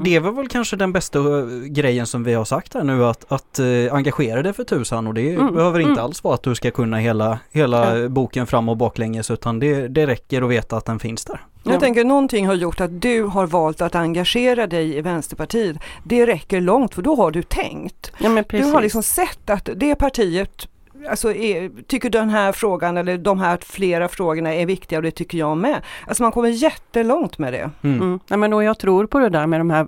[0.05, 3.33] det är väl kanske den bästa eh, grejen som vi har sagt här nu att,
[3.33, 6.05] att eh, engagera dig för tusan och det Mm, behöver inte mm.
[6.05, 8.09] alls vara att du ska kunna hela, hela Ja.
[8.09, 11.41] boken fram och baklänges utan det, det räcker att veta att den finns där.
[11.63, 11.81] Jag Ja.
[11.81, 15.77] tänker någonting har gjort att du har valt att engagera dig i Vänsterpartiet.
[16.05, 18.13] Det räcker långt för då har du tänkt.
[18.19, 18.43] Ja.
[18.49, 20.69] Du har liksom sett att det partiet
[21.11, 25.11] Alltså är, tycker den här frågan eller de här flera frågorna är viktiga och det
[25.11, 25.83] tycker jag med.
[26.07, 27.71] Alltså man kommer jättelångt med det.
[27.83, 28.01] Mm.
[28.03, 28.21] Mm.
[28.29, 29.87] Nej, men och jag tror på det där med de här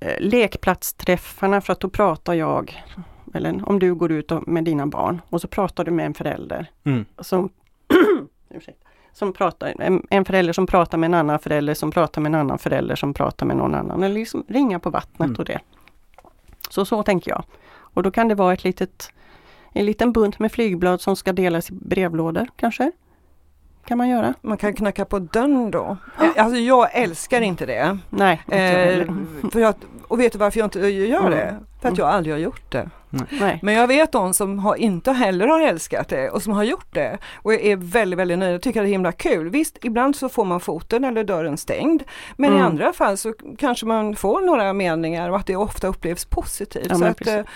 [0.00, 2.82] eh, lekplatsträffarna för att då pratar jag,
[3.34, 6.14] eller om du går ut och, med dina barn och så pratar du med en
[6.14, 7.04] förälder Mm.
[7.18, 7.50] som,
[9.12, 12.40] som pratar, en, en förälder som pratar med en annan förälder som pratar med en
[12.40, 14.02] annan förälder som pratar med någon annan.
[14.02, 15.36] Eller liksom ringa på vattnet Mm.
[15.38, 15.60] och det.
[16.70, 17.44] Så så tänker jag.
[17.94, 19.12] Och då kan det vara ett litet,
[19.78, 22.92] en liten bunt med flygblad som ska delas i brevlådor kanske.
[23.86, 24.34] Kan man göra?
[24.42, 25.96] Man kan knacka på dörren då.
[26.20, 27.98] Eh, Alltså jag älskar inte det.
[28.10, 29.74] Nej, inte Eh, för jag,
[30.08, 31.30] och vet du varför jag inte gör Mm.
[31.30, 31.56] det?
[31.82, 32.90] För att jag aldrig har gjort det.
[33.40, 33.58] Nej.
[33.62, 36.94] Men jag vet de som har, inte heller har älskat det och som har gjort
[36.94, 39.50] det och är väldigt, väldigt nöjda och tycker det är himla kul.
[39.50, 42.02] Visst, ibland så får man foten eller dörren stängd.
[42.36, 42.66] Men i Mm.
[42.66, 46.86] andra fall så kanske man får några meningar och att det ofta upplevs positivt.
[46.90, 47.46] Ja, så att, precis.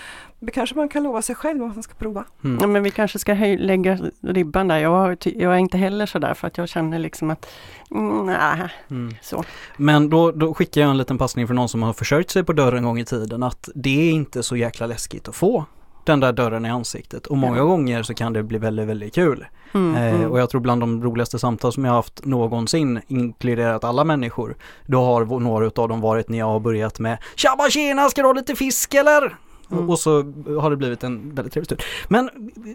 [0.45, 2.25] Det kanske man kan lova sig själv att man ska prova.
[2.43, 2.57] Mm.
[2.61, 4.77] Ja, men vi kanske ska höj, lägga ribban där.
[4.77, 7.49] Jag, jag är inte heller sådär för att jag känner liksom att
[7.91, 9.15] mm, nej, Mm.
[9.21, 9.43] så.
[9.77, 12.53] Men då, då skickar jag en liten passning för någon som har försökt sig på
[12.53, 15.65] dörren en gång i tiden att det är inte så jäkla läskigt att få
[16.05, 17.63] den där dörren i ansiktet och många Ja.
[17.63, 19.45] gånger så kan det bli väldigt, väldigt kul.
[19.73, 20.31] Mm, Eh, mm.
[20.31, 25.01] och jag tror bland de roligaste samtal som jag haft någonsin, inkluderat alla människor, då
[25.03, 28.33] har några utav dem varit när jag har börjat med Tjabba tjena, ska du ha
[28.33, 29.35] lite fisk eller?
[29.73, 29.89] Mm.
[29.89, 30.11] Och så
[30.59, 31.81] har det blivit en väldigt trevlig stund.
[32.07, 32.29] Men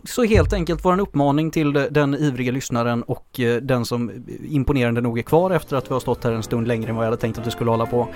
[0.05, 4.11] så helt enkelt vår uppmaning till den ivriga lyssnaren och eh, den som
[4.49, 7.05] imponerande nog är kvar efter att vi har stått här en stund längre än vad
[7.05, 8.09] jag hade tänkt att vi skulle hålla på.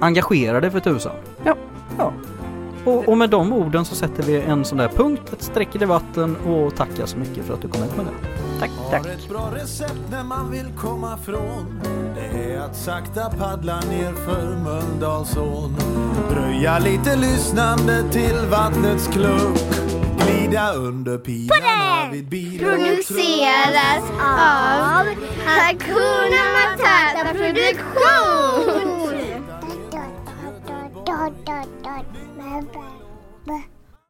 [0.00, 1.12] Engagera dig för tusan.
[1.44, 1.56] Ja.
[1.98, 2.12] ja.
[2.84, 5.78] Och, och med de orden så sätter vi en sån där punkt, ett streck i
[5.78, 8.45] debatten och tackar så mycket för att du kom hit med det.
[8.60, 9.06] Tack, tack.
[9.06, 11.80] Har ett bra recept när man vill komma från
[12.14, 15.76] Det är att sakta paddla ner för Mölndalsån
[16.30, 19.58] Dröja lite lyssnande till vattnets klunk
[20.18, 25.06] Glida under pilarna vid bil produceras av
[25.46, 29.06] Hakuna Matata Produktion.